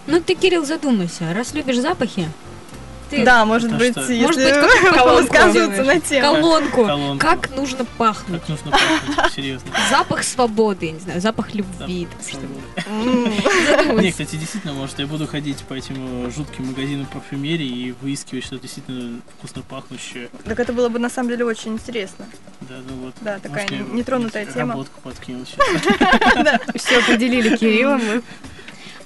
[0.05, 2.29] Ну, ты, Кирилл, задумайся, раз любишь запахи,
[3.09, 4.01] ты Да, может Это быть, что?
[4.01, 6.21] если Может быть, высказываться на тему.
[6.33, 6.85] колонку.
[6.85, 7.25] Колонку.
[7.25, 8.41] Как нужно пахнуть?
[8.41, 9.69] Как нужно пахнуть, серьезно.
[9.89, 12.07] Запах свободы, я не знаю, запах любви.
[14.01, 18.43] Не, кстати, действительно, может, я буду ходить по этим э, жутким магазинам парфюмерии и выискивать
[18.45, 20.29] что-то действительно вкусно пахнущее.
[20.45, 22.25] Так это было бы на самом деле очень интересно.
[22.61, 23.13] Да, ну вот.
[23.21, 24.73] Да, такая нетронутая тема.
[24.73, 25.67] Работку подкинул сейчас.
[26.75, 28.21] Все определили Кирилла, мы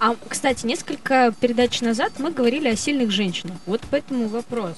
[0.04, 3.56] А, кстати, несколько передач назад мы говорили о сильных женщинах.
[3.66, 4.76] Вот поэтому вопрос.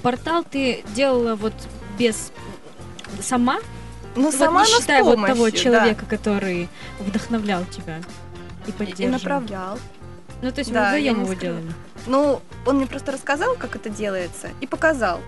[0.00, 1.54] Портал ты делала вот
[1.98, 2.30] без
[3.20, 3.58] сама?
[4.14, 5.78] Ну, Вот сама, не считая вот того помощью, да.
[5.80, 6.68] человека, который
[7.00, 9.10] вдохновлял тебя и И- И поддерживал.
[9.10, 9.78] направлял.
[10.40, 11.72] Ну, то есть Да, я вдвоем его делали.
[12.06, 15.20] Ну, он мне просто рассказал, как это делается, и показал.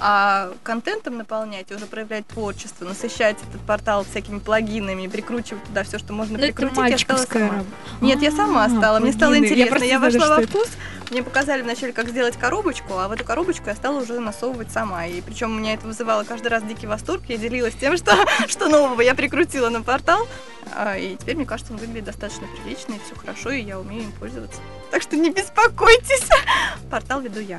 [0.00, 6.12] А контентом наполнять, уже проявлять творчество, насыщать этот портал всякими плагинами, прикручивать туда все, что
[6.12, 7.64] можно Ну, это прикрутить, я стала сама.
[8.00, 9.00] Нет, я сама А, стала.
[9.00, 9.82] Мне стало интересно.
[9.82, 10.48] Я, вошла во это.
[10.48, 10.68] вкус.
[11.10, 15.06] Мне показали вначале, как сделать коробочку, а в эту коробочку я стала уже насовывать сама.
[15.06, 17.22] И причем у меня это вызывало каждый раз дикий восторг.
[17.28, 18.14] Я делилась тем, что,
[18.46, 20.28] что нового я прикрутила на портал.
[20.76, 24.02] А, И теперь, мне кажется, он выглядит достаточно прилично, и все хорошо, и я умею
[24.02, 24.60] им пользоваться.
[24.90, 26.28] Так что не беспокойтесь.
[26.90, 27.58] Портал веду я.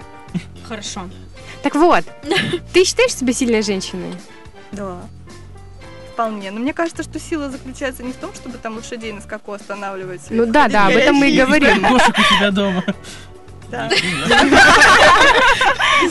[0.68, 1.10] Хорошо.
[1.64, 2.04] Так вот,
[2.74, 4.14] ты считаешь себя сильной женщиной?
[4.72, 4.98] Да.
[6.14, 6.52] Вполне.
[6.52, 10.22] Но мне кажется, что сила заключается не в том, чтобы там лошадей на скаку останавливать.
[10.30, 11.86] Ну да, да, об этом мы и говорим.
[11.86, 12.84] Кошек у тебя дома.
[13.70, 13.90] Да.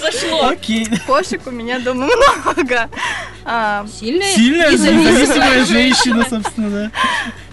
[0.01, 0.49] Зашло.
[0.49, 0.87] Окей.
[1.07, 2.89] Кошек у меня дома много.
[3.45, 6.91] А, Сильная, Сильная, независимая женщина, собственно, да.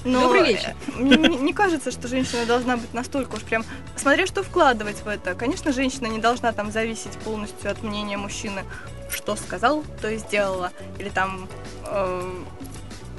[0.03, 0.75] Но Добрый э, вечер.
[0.95, 3.65] Мне не, не кажется, что женщина должна быть настолько уж прям...
[3.95, 5.33] Смотря что вкладывать в это.
[5.33, 8.63] Конечно, женщина не должна там зависеть полностью от мнения мужчины.
[9.09, 10.71] Что сказал, то и сделала.
[10.99, 11.47] Или там...
[11.87, 12.31] э,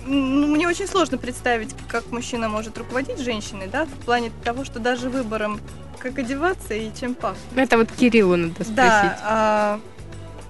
[0.06, 4.78] ну, мне очень сложно представить, как мужчина может руководить женщиной, да, в плане того, что
[4.78, 5.60] даже выбором,
[6.08, 7.40] как одеваться и чем пахнуть.
[7.56, 8.74] Это вот Кириллу надо спросить.
[8.76, 9.80] Да, а,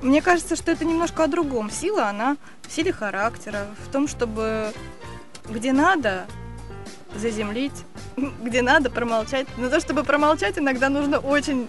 [0.03, 1.71] мне кажется, что это немножко о другом.
[1.71, 2.37] Сила, она
[2.69, 4.73] в силе характера, в том, чтобы
[5.49, 6.27] где надо
[7.17, 7.85] заземлить,
[8.43, 9.47] где надо промолчать.
[9.57, 11.69] Но то, чтобы промолчать, иногда нужно очень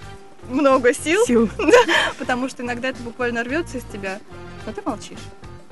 [0.50, 1.50] много сил, Сил.
[2.20, 4.20] потому что иногда это буквально рвется из тебя,
[4.66, 5.18] но ты молчишь.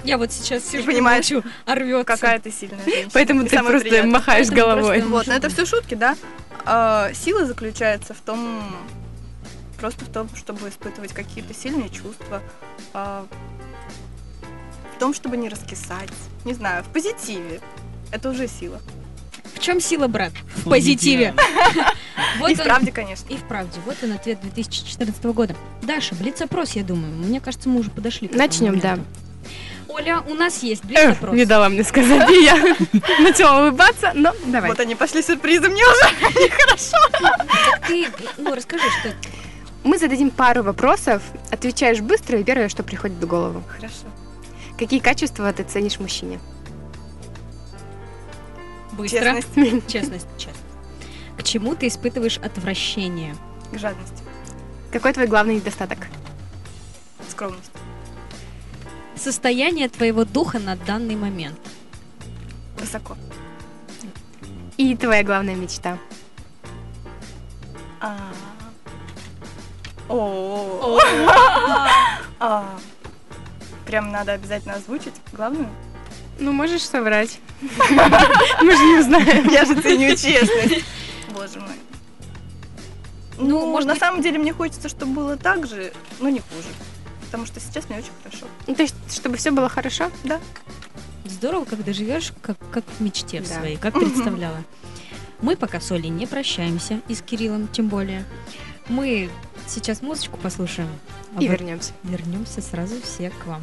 [0.04, 2.06] Я вот сейчас сижу и понимаешь, молчу, а рвется.
[2.06, 3.10] Какая ты сильная женщина.
[3.12, 4.98] Поэтому ты просто махаешь Поэтому головой.
[5.00, 6.16] просто- Вот, но это все шутки, да?
[6.66, 8.64] А, сила заключается в том,
[9.80, 12.42] просто в том, чтобы испытывать какие-то сильные чувства,
[12.94, 13.26] а,
[14.96, 16.10] в том, чтобы не раскисать,
[16.44, 17.60] не знаю, в позитиве.
[18.12, 18.82] Это уже сила.
[19.54, 20.32] В чем сила, брат?
[20.58, 21.34] В позитиве.
[22.40, 23.28] Вот И в он- правде, конечно.
[23.32, 23.80] И в правде.
[23.86, 25.56] Вот он ответ 2014 года.
[25.82, 27.14] Даша, блиц-опрос, я думаю.
[27.14, 29.00] Мне кажется, мы уже подошли к этому Начнем, да.
[29.96, 31.36] Оля, у нас есть Эх, блиц-опрос.
[31.36, 32.56] не дала мне сказать, и я
[33.20, 34.70] начала улыбаться, но давай.
[34.70, 36.98] Вот они пошли сюрпризы, мне уже нехорошо.
[37.12, 39.14] Так ты, ну, расскажи, что.
[39.86, 43.64] Мы зададим пару вопросов, отвечаешь быстро и первое, что приходит в голову.
[43.70, 44.08] Хорошо.
[44.78, 46.42] Какие качества ты ценишь в мужчине?
[48.92, 49.36] Быстро.
[49.36, 49.88] Честность.
[49.88, 50.60] Честность, честность.
[51.38, 53.34] К чему ты испытываешь отвращение?
[53.72, 54.24] К жадности.
[54.92, 56.00] Какой твой главный недостаток?
[57.30, 57.72] Скромность.
[59.16, 61.58] Состояние твоего духа на данный момент.
[62.78, 63.18] Высоко.
[64.78, 65.98] И твоя главная мечта?
[68.02, 68.18] А.
[70.10, 71.00] О.
[72.40, 72.78] А.
[73.86, 75.70] Прям надо обязательно озвучить главную.
[76.38, 77.40] Ну, можешь соврать.
[77.62, 79.48] Мы же не узнаем.
[79.50, 80.84] Я же ценю честность.
[81.34, 81.76] Боже мой.
[83.38, 86.40] Ну, Ну, может на быть- самом деле мне хочется, чтобы было так же, но не
[86.40, 86.68] хуже.
[87.26, 88.46] Потому что сейчас мне очень хорошо.
[88.68, 90.12] Ну, то есть, чтобы все было хорошо?
[90.24, 90.40] Да.
[91.26, 93.56] Здорово, когда живешь как, как в мечте в Да.
[93.60, 94.58] своей, как представляла.
[95.42, 98.24] Мы пока с Олей не прощаемся, и с Кириллом тем более.
[98.88, 99.30] Мы
[99.68, 100.88] сейчас музычку послушаем.
[101.36, 101.92] а И вот вернемся.
[102.04, 103.62] Вернемся сразу все к вам.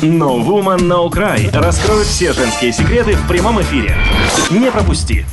[0.00, 3.96] No Woman No Cry раскроет все женские секреты в прямом эфире.
[4.50, 5.24] Не пропусти.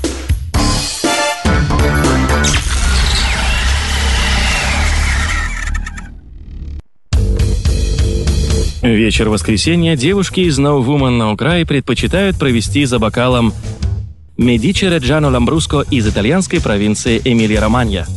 [8.82, 13.52] Вечер воскресенья девушки из No Woman No Cry предпочитают провести за бокалом
[14.38, 18.08] Медичи Реджано Ламбруско из итальянской провинции Эмилия-Романья.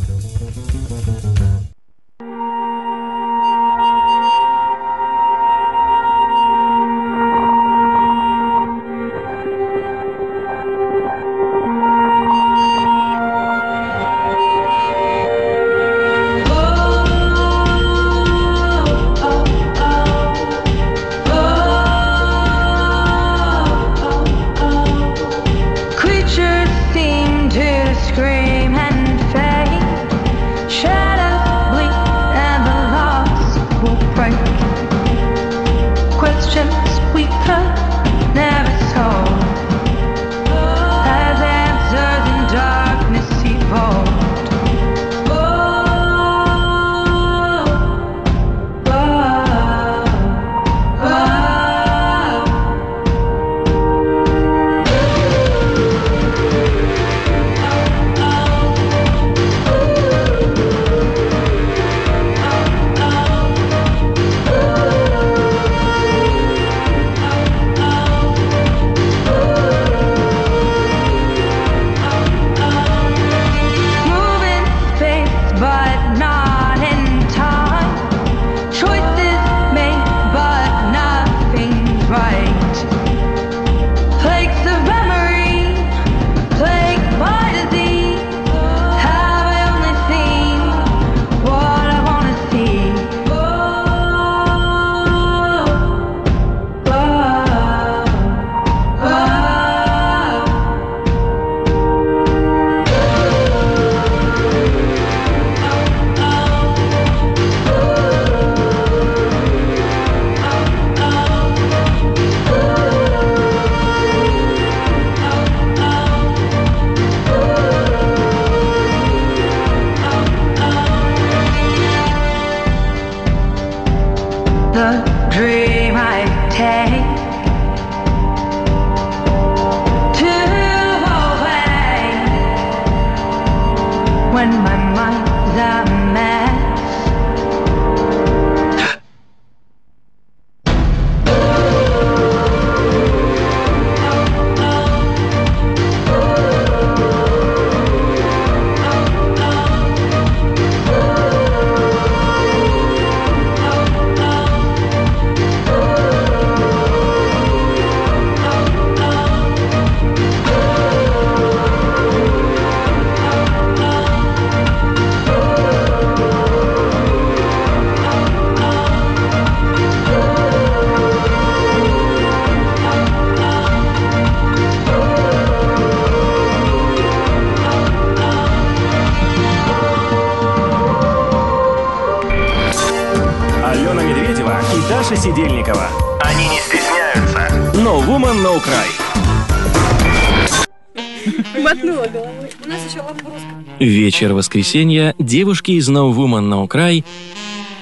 [193.83, 197.05] Вечер воскресенья девушки из No Woman No Cry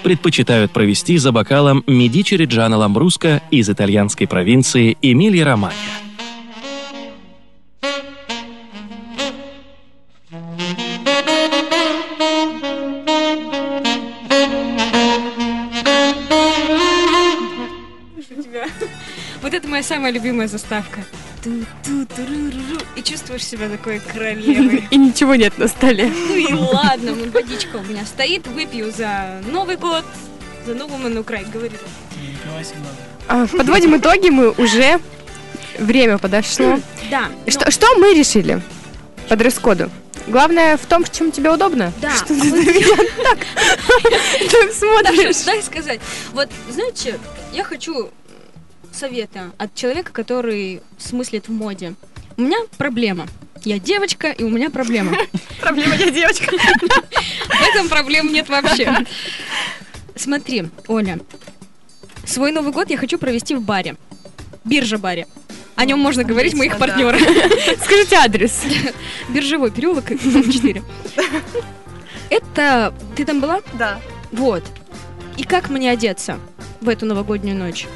[0.03, 5.77] предпочитают провести за бокалом Медичи Реджано Ламбруско из итальянской провинции Эмилия-Романья.
[19.43, 21.05] Вот это моя самая любимая заставка.
[21.43, 24.87] Ту-ту-туру-ру, и чувствуешь себя такой королевой.
[24.91, 26.07] И ничего нет на столе.
[26.07, 30.05] Ну и ладно, ну, водичка у меня стоит, выпью за Новый год,
[30.67, 31.81] за Новый Ману край, говорит.
[33.29, 35.01] А, Подводим итоги, мы уже...
[35.79, 36.79] Время подошло.
[37.11, 37.31] Да.
[37.47, 38.61] Что, что мы решили
[39.29, 39.91] по дресс-коду?
[40.27, 41.93] Главное в том, в чем тебе удобно.
[42.03, 42.15] Да.
[42.15, 43.39] Что а ты вот- на меня так,
[44.51, 45.37] так смотришь?
[45.39, 46.01] Да, дай сказать.
[46.33, 47.19] Вот, знаете,
[47.53, 48.11] я хочу
[49.01, 51.95] совета от человека, который смыслит в моде.
[52.37, 53.27] У меня проблема.
[53.65, 55.17] Я девочка, и у меня проблема.
[55.61, 56.51] Проблема я девочка.
[56.57, 59.05] В этом проблем нет вообще.
[60.17, 61.19] Смотри, Оля,
[62.25, 63.97] свой Новый год я хочу провести в баре.
[64.65, 65.27] Биржа-баре.
[65.77, 67.19] О нем можно говорить, мы их Отлично, да.
[67.19, 67.77] партнеры.
[67.85, 68.63] Скажите адрес.
[69.29, 70.83] Биржевой переулок, дом 4.
[72.31, 72.95] Это...
[73.17, 73.61] Ты там была?
[73.75, 74.01] Да.
[74.33, 74.65] Вот.
[75.37, 76.39] И как мне одеться
[76.81, 77.87] в эту новогоднюю ночь?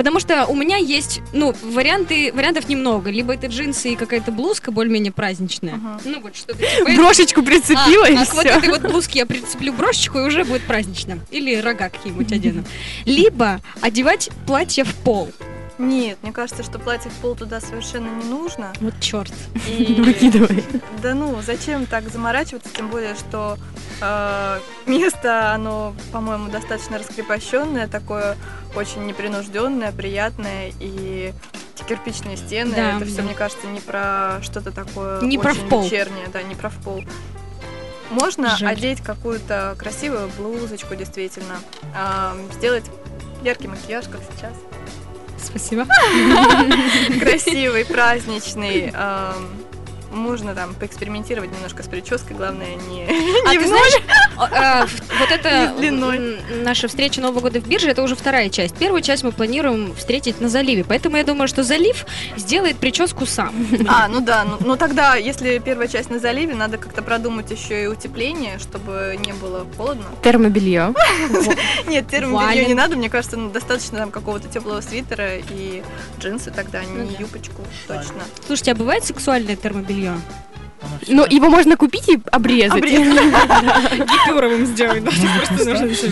[0.00, 3.10] Потому что у меня есть, ну, варианты, вариантов немного.
[3.10, 5.78] Либо это джинсы и какая-то блузка более-менее праздничная.
[6.06, 6.54] Ну, вот что-то
[6.86, 6.90] типа...
[6.96, 10.44] Брошечку прицепила, а, и а к вот этой вот блузке я прицеплю брошечку, и уже
[10.44, 11.18] будет празднично.
[11.30, 12.64] Или рога какие-нибудь одену.
[13.04, 15.28] Либо одевать платье в пол.
[15.80, 18.72] Нет, мне кажется, что платье в пол туда совершенно не нужно.
[18.80, 19.32] Вот черт.
[19.66, 20.62] И- Выкидывай.
[21.02, 23.56] Да ну, зачем так заморачиваться, тем более, что
[24.02, 28.36] э, место, оно, по-моему, достаточно раскрепощенное, такое
[28.76, 31.32] очень непринужденное, приятное, и
[31.74, 33.22] эти кирпичные стены, Да, это все, да.
[33.22, 35.82] мне кажется, не про что-то такое Не про очень пол.
[35.84, 37.02] вечернее, да, не про в пол.
[38.10, 38.72] Можно Жаль.
[38.72, 41.54] одеть какую-то красивую блузочку, действительно,
[41.96, 42.84] а, сделать
[43.42, 44.52] яркий макияж, как сейчас.
[45.42, 45.86] Спасибо.
[47.20, 48.92] Красивый, праздничный.
[48.94, 49.34] ам,
[50.12, 53.04] Можно там поэкспериментировать немножко с прической, главное не,
[53.46, 53.94] А не ты знаешь,
[54.48, 55.74] вот это
[56.62, 58.76] наша встреча Нового года в бирже, это уже вторая часть.
[58.76, 62.06] Первую часть мы планируем встретить на заливе, поэтому я думаю, что залив
[62.36, 63.54] сделает прическу сам.
[63.88, 67.84] А, ну да, ну, ну тогда, если первая часть на заливе, надо как-то продумать еще
[67.84, 70.04] и утепление, чтобы не было холодно.
[70.22, 70.94] Термобелье.
[71.86, 75.82] Нет, термобелье не надо, мне кажется, ну, достаточно там какого-то теплого свитера и
[76.18, 78.22] джинсы тогда, Ну не юбочку, точно.
[78.46, 80.14] Слушайте, а бывает сексуальное термобелье?
[81.06, 82.84] Ну, его можно купить и обрезать.
[82.84, 85.10] Гипюровым сделать, да?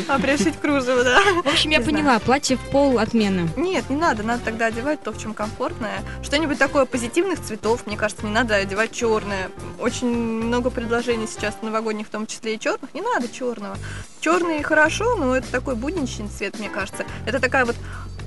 [0.09, 1.21] А пришить кружево, да.
[1.45, 3.49] В общем, я поняла, платье в пол отмена.
[3.57, 6.03] Нет, не надо, надо тогда одевать то, в чем комфортное.
[6.23, 9.51] Что-нибудь такое позитивных цветов, мне кажется, не надо одевать черное.
[9.79, 12.93] Очень много предложений сейчас новогодних, в том числе и черных.
[12.95, 13.77] Не надо черного.
[14.21, 17.05] Черный хорошо, но это такой будничный цвет, мне кажется.
[17.27, 17.77] Это такая вот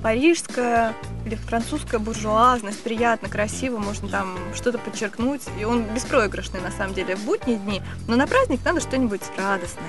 [0.01, 0.95] парижская
[1.25, 5.41] или французская буржуазность, приятно, красиво, можно там что-то подчеркнуть.
[5.59, 7.81] И он беспроигрышный, на самом деле, в будние дни.
[8.07, 9.83] Но на праздник надо что-нибудь радостное,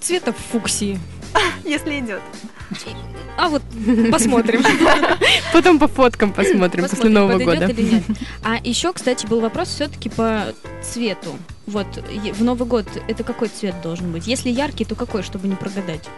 [0.00, 0.98] Цвета фуксии.
[1.64, 2.20] если идет.
[3.36, 3.62] А вот
[4.10, 4.62] посмотрим.
[5.52, 7.80] Потом по фоткам посмотрим после Посмотрим, Нового подойдет года.
[7.80, 8.04] или нет.
[8.44, 10.46] А еще, кстати, был вопрос все-таки по
[10.82, 11.36] цвету.
[11.66, 14.26] Вот в Новый год это какой цвет должен быть?
[14.26, 16.08] Если яркий, то какой, чтобы не прогадать?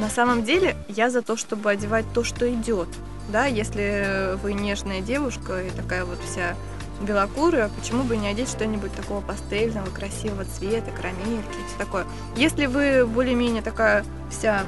[0.00, 2.88] На самом деле, я за то, чтобы одевать то, что идет.
[3.30, 6.54] Да, если вы нежная девушка и такая вот вся
[7.02, 12.06] белокурая, почему бы не одеть что-нибудь такого пастельного, красивого цвета, карамельки, все такое.
[12.36, 14.62] Если вы более-менее такая вся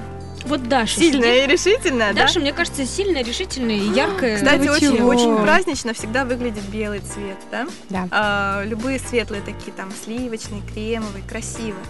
[0.44, 1.48] Вот Даша сильная сидит.
[1.48, 2.22] и решительная, да?
[2.22, 4.36] Даша, мне кажется, сильная, решительная и яркая.
[4.36, 5.08] Кстати, Ну, очень, чего?
[5.08, 7.66] очень празднично всегда выглядит белый цвет, да?
[7.88, 8.08] Да.
[8.10, 11.84] А, любые светлые такие, там, сливочные, кремовые, красивые.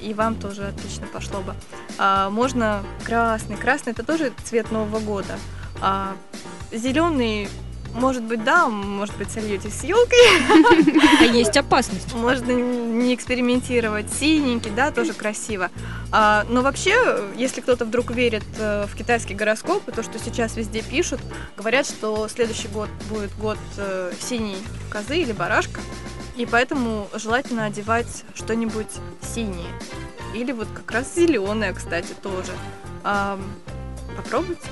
[0.00, 1.54] И вам тоже отлично пошло бы.
[1.98, 3.56] А, можно красный.
[3.56, 5.38] Красный это тоже цвет Нового года.
[5.80, 6.16] А,
[6.72, 7.48] зеленый,
[7.94, 10.18] может быть, да, может быть, сольетесь с елкой.
[11.20, 12.12] А есть опасность.
[12.14, 14.12] Можно не экспериментировать.
[14.12, 15.70] Синенький, да, тоже красиво.
[16.10, 20.56] А, но вообще, если кто-то вдруг верит э, в китайский гороскоп, и то, что сейчас
[20.56, 21.20] везде пишут,
[21.56, 24.56] говорят, что следующий год будет год э, синей
[24.90, 25.80] козы или барашка,
[26.36, 28.88] и поэтому желательно одевать что-нибудь
[29.34, 29.70] синее.
[30.34, 32.52] Или вот как раз зеленое, кстати, тоже.
[33.04, 33.38] А,
[34.16, 34.62] попробуйте.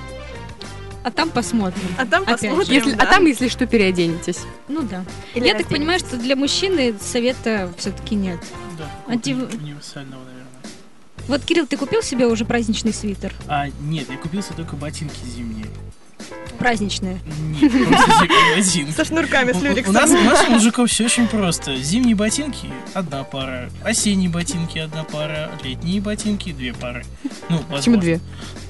[1.05, 1.83] А там посмотрим.
[1.99, 2.49] А там Опять же.
[2.49, 2.75] посмотрим.
[2.75, 3.03] Если- да.
[3.05, 4.41] А там, если что, переоденетесь.
[4.69, 5.05] Ну да.
[5.35, 8.41] Или Я так понимаю, что для мужчины совета все-таки нет.
[8.79, 10.43] Да, Одев- уни- универсального, наверное.
[11.29, 13.33] Вот, Кирилл, ты купил себе уже праздничный свитер?
[13.49, 15.67] А, нет, я купил себе только ботинки зимние.
[16.63, 17.19] Праздничные.
[17.61, 18.95] Нет.
[18.95, 21.75] Со шнурками, с У- у- нас, у нас мужиков все очень просто.
[21.77, 27.05] Зимние ботинки– одна пара, осенние ботинки– одна пара, летние ботинки– две пары.
[27.49, 28.01] Ну, Почему возможно.
[28.01, 28.21] две?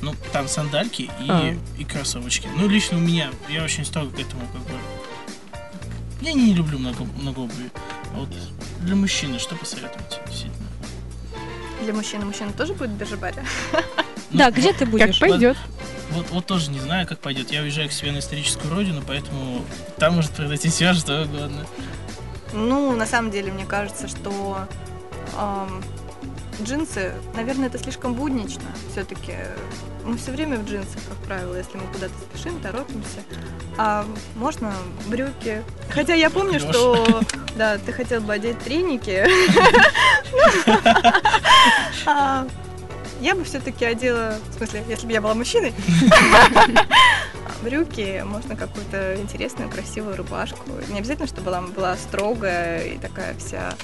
[0.01, 1.55] Ну, там сандальки и, А.
[1.79, 2.49] и кроссовочки.
[2.57, 4.73] Ну, лично у меня, я очень строго к этому как бы...
[6.23, 7.71] Я не люблю много, много обуви.
[8.15, 8.29] А вот
[8.81, 10.67] для мужчины что посоветуете, действительно?
[11.83, 13.45] Для мужчины мужчина тоже будет в биржебаре?
[14.33, 15.19] Да, где ты будешь?
[15.19, 15.57] Как пойдет.
[16.11, 17.51] Вот, вот тоже не знаю, как пойдет.
[17.51, 19.65] Я уезжаю к себе на историческую родину, поэтому
[19.99, 21.67] там может произойти все что угодно.
[22.53, 24.67] Ну, на самом деле, мне кажется, что
[25.37, 25.83] ам,
[26.63, 28.65] джинсы, наверное, это слишком буднично.
[28.91, 29.33] Все-таки
[30.05, 33.21] мы все время в джинсах, как правило, если мы куда-то спешим, торопимся.
[33.79, 34.05] А
[34.37, 34.73] можно
[35.07, 35.63] брюки.
[35.89, 36.73] Хотя я помню, Лёша.
[36.73, 37.23] что
[37.57, 39.27] да, ты хотел бы одеть треники.
[43.23, 45.73] Я бы все-таки одела, в смысле, если бы я была мужчиной,
[47.63, 50.59] брюки, можно какую-то интересную, красивую рубашку.
[50.89, 53.75] Не обязательно, чтобы она была строгая и такая вся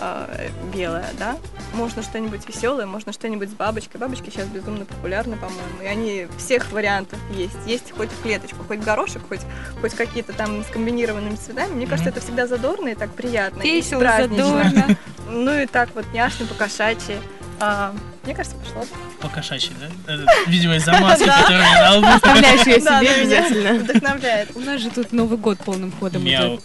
[0.00, 1.36] э, белая, да?
[1.74, 4.00] Можно что-нибудь веселое, можно что-нибудь с бабочкой.
[4.00, 7.56] Бабочки сейчас безумно популярны, по-моему, и они всех вариантов есть.
[7.66, 9.42] Есть хоть в клеточку, хоть горошек, хоть,
[9.80, 11.72] хоть какие-то там с комбинированными цветами.
[11.72, 13.62] Мне кажется, это всегда задорно и так приятно.
[13.62, 14.96] Весело, задорно.
[15.30, 17.18] Ну и так вот няшно, по-кошачьи.
[17.60, 17.92] А,
[18.24, 18.84] мне кажется, пошло.
[19.20, 20.12] По-кошачьи, да?
[20.14, 21.42] Это, видимо, из-за маски, Да.
[21.42, 22.06] которая на лбу.
[22.08, 23.72] Оставляешь ее Да, себе обязательно.
[23.80, 24.56] Вдохновляет.
[24.56, 26.54] У нас же тут Новый год полным ходом Мяу.
[26.56, 26.62] идет.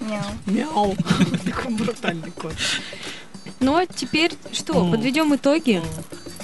[0.00, 0.24] Мяу.
[0.46, 0.96] Мяу.
[1.44, 2.54] Такой брутальный кот.
[3.60, 5.82] Ну, а теперь что, подведем итоги?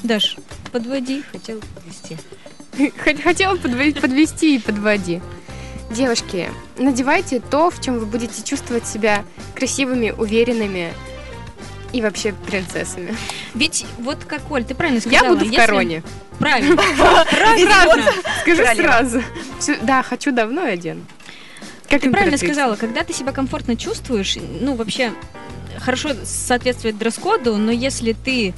[0.02, 0.36] Даш,
[0.72, 2.16] подводи, хотел подвести.
[3.04, 5.20] Хот- Хотела подве- подвести и подводи.
[5.90, 6.48] Девушки,
[6.78, 9.24] надевайте то, в чем вы будете чувствовать себя
[9.54, 10.94] красивыми, уверенными
[11.92, 13.16] и вообще принцессами.
[13.54, 15.34] Ведь вот как, Оль, ты правильно Я сказала.
[15.34, 16.02] буду в если- короне.
[16.38, 16.76] Правильно.
[17.30, 18.12] Правильно.
[18.42, 19.22] Скажи сразу.
[19.82, 21.02] Да, хочу давно и одену.
[21.88, 25.12] Как Ты правильно сказала, когда ты себя комфортно чувствуешь, ну, вообще,
[25.78, 28.54] хорошо соответствует дресс-коду, но если ты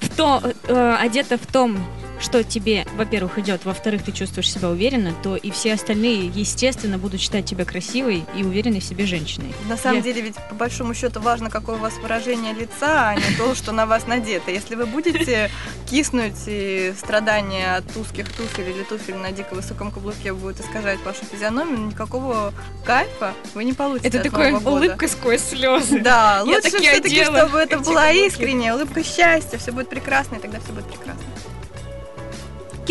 [0.00, 1.78] в то, э, одета в том,
[2.22, 7.20] что тебе, во-первых, идет, во-вторых, ты чувствуешь себя уверенно, то и все остальные, естественно, будут
[7.20, 9.52] считать тебя красивой и уверенной в себе женщиной.
[9.68, 13.14] На самом Я- деле, ведь по большому счету важно, какое у вас выражение лица, а
[13.14, 14.50] не то, что на вас надето.
[14.50, 15.50] Если вы будете
[15.90, 21.24] киснуть и страдания от узких туфель или туфель на дико высоком каблуке будет искажать вашу
[21.24, 22.52] физиономию, никакого
[22.84, 26.00] кайфа вы не получите Это такая улыбка сквозь слезы.
[26.00, 30.60] Да, лучше таки все-таки, чтобы это была искренняя улыбка счастья, все будет прекрасно, и тогда
[30.60, 31.22] все будет прекрасно.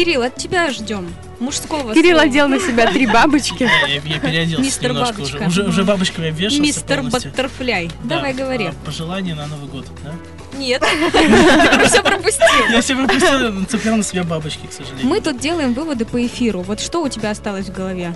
[0.04, 1.14] Кирилл, от тебя ждем.
[1.40, 2.24] Мужского Кирилл слова.
[2.24, 3.70] одел на себя три бабочки.
[3.88, 5.36] Я, я переоделся Мистер немножко Бабочка.
[5.36, 5.46] уже.
[5.48, 7.30] Уже, уже бабочками обвешался Мистер полностью.
[7.32, 7.92] Баттерфляй.
[8.04, 8.16] Да.
[8.16, 8.66] Давай говори.
[8.66, 10.14] А, пожелания на Новый год, да?
[10.58, 12.48] Нет, ты все пропустил.
[12.72, 15.08] Я все пропустил, нацеплял на себя бабочки, к сожалению.
[15.08, 16.62] Мы тут делаем выводы по эфиру.
[16.62, 18.16] Вот что у тебя осталось в голове?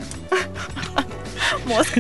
[1.67, 1.99] Мозг.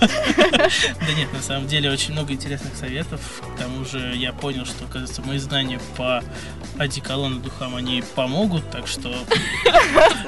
[0.00, 3.20] Да нет, на самом деле очень много интересных советов.
[3.54, 6.22] К тому же я понял, что, кажется, мои знания по
[6.78, 9.14] одеколону духам, они помогут, так что...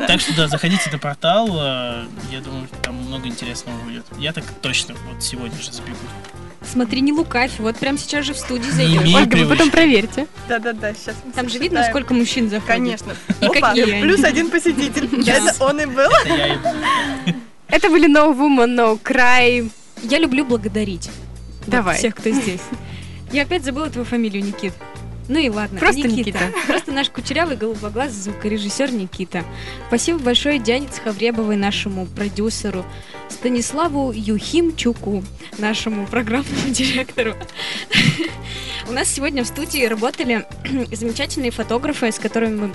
[0.07, 4.05] Так что, да, заходите на портал, э, я думаю, там много интересного будет.
[4.19, 5.97] Я так точно вот сегодня же сбегу.
[6.70, 9.01] Смотри, не лукавь, вот прям сейчас же в студии зайдешь.
[9.01, 9.51] Ольга, вы привычки.
[9.51, 10.27] потом проверьте.
[10.49, 12.66] Да-да-да, сейчас мы Там же видно, сколько мужчин заходит.
[12.69, 13.12] Конечно.
[13.40, 14.03] И Опа, какие они.
[14.03, 15.09] плюс один посетитель.
[15.28, 16.11] Это он и был.
[17.73, 19.70] Это были No Woman, No Cry.
[20.03, 21.09] Я люблю благодарить.
[21.61, 21.97] Вот Давай.
[21.97, 22.61] всех, кто здесь.
[23.32, 24.74] Я опять забыла твою фамилию, Никит.
[25.27, 25.81] Ну и ладно.
[25.81, 26.53] Просто Никита.
[26.66, 29.43] Просто наш кучерявый голубоглазый звукорежиссер Никита.
[29.89, 32.85] Спасибо большое Диане Цхавребовой, нашему продюсеру,
[33.31, 35.24] Станиславу Юхимчуку,
[35.57, 37.35] нашему программному директору.
[38.86, 40.44] У нас сегодня в студии работали
[40.93, 42.73] замечательные фотографы, с которыми мы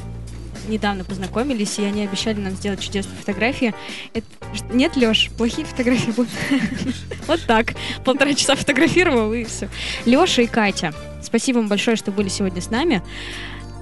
[0.68, 3.74] недавно познакомились, и они обещали нам сделать чудесные фотографии.
[4.14, 4.26] Это-
[4.72, 6.32] Нет, Лёш, плохие фотографии будут.
[7.28, 7.74] Вот так.
[8.06, 9.70] Полтора часа фотографировал, и все.
[10.06, 13.02] Лёша и Катя, спасибо вам большое, что были сегодня с нами.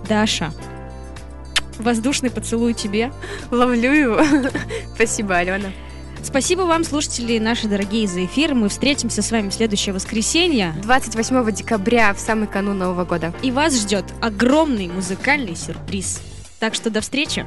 [0.10, 0.52] Даша,
[1.78, 3.12] воздушный поцелуй тебе.
[3.52, 4.22] Ловлю его.
[4.95, 5.70] Спасибо, Алена.
[6.24, 8.56] Спасибо вам, слушатели наши дорогие, за эфир.
[8.56, 10.74] Мы встретимся с вами в следующее воскресенье.
[10.82, 13.32] 28 декабря, в самый канун Нового года.
[13.44, 16.22] И вас ждет огромный музыкальный сюрприз.
[16.60, 17.45] Так что до встречи.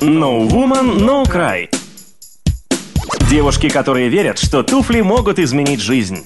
[0.00, 1.68] No Woman, No Cry.
[3.28, 6.24] Девушки, которые верят, что туфли могут изменить жизнь.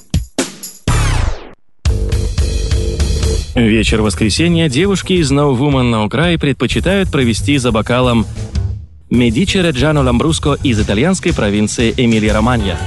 [3.55, 8.27] Вечер воскресенья девушки из No Woman, No Cry предпочитают провести за бокалом
[9.11, 12.79] Медичи Реджано Ламбруско из итальянской провинции Эмилия-Романья.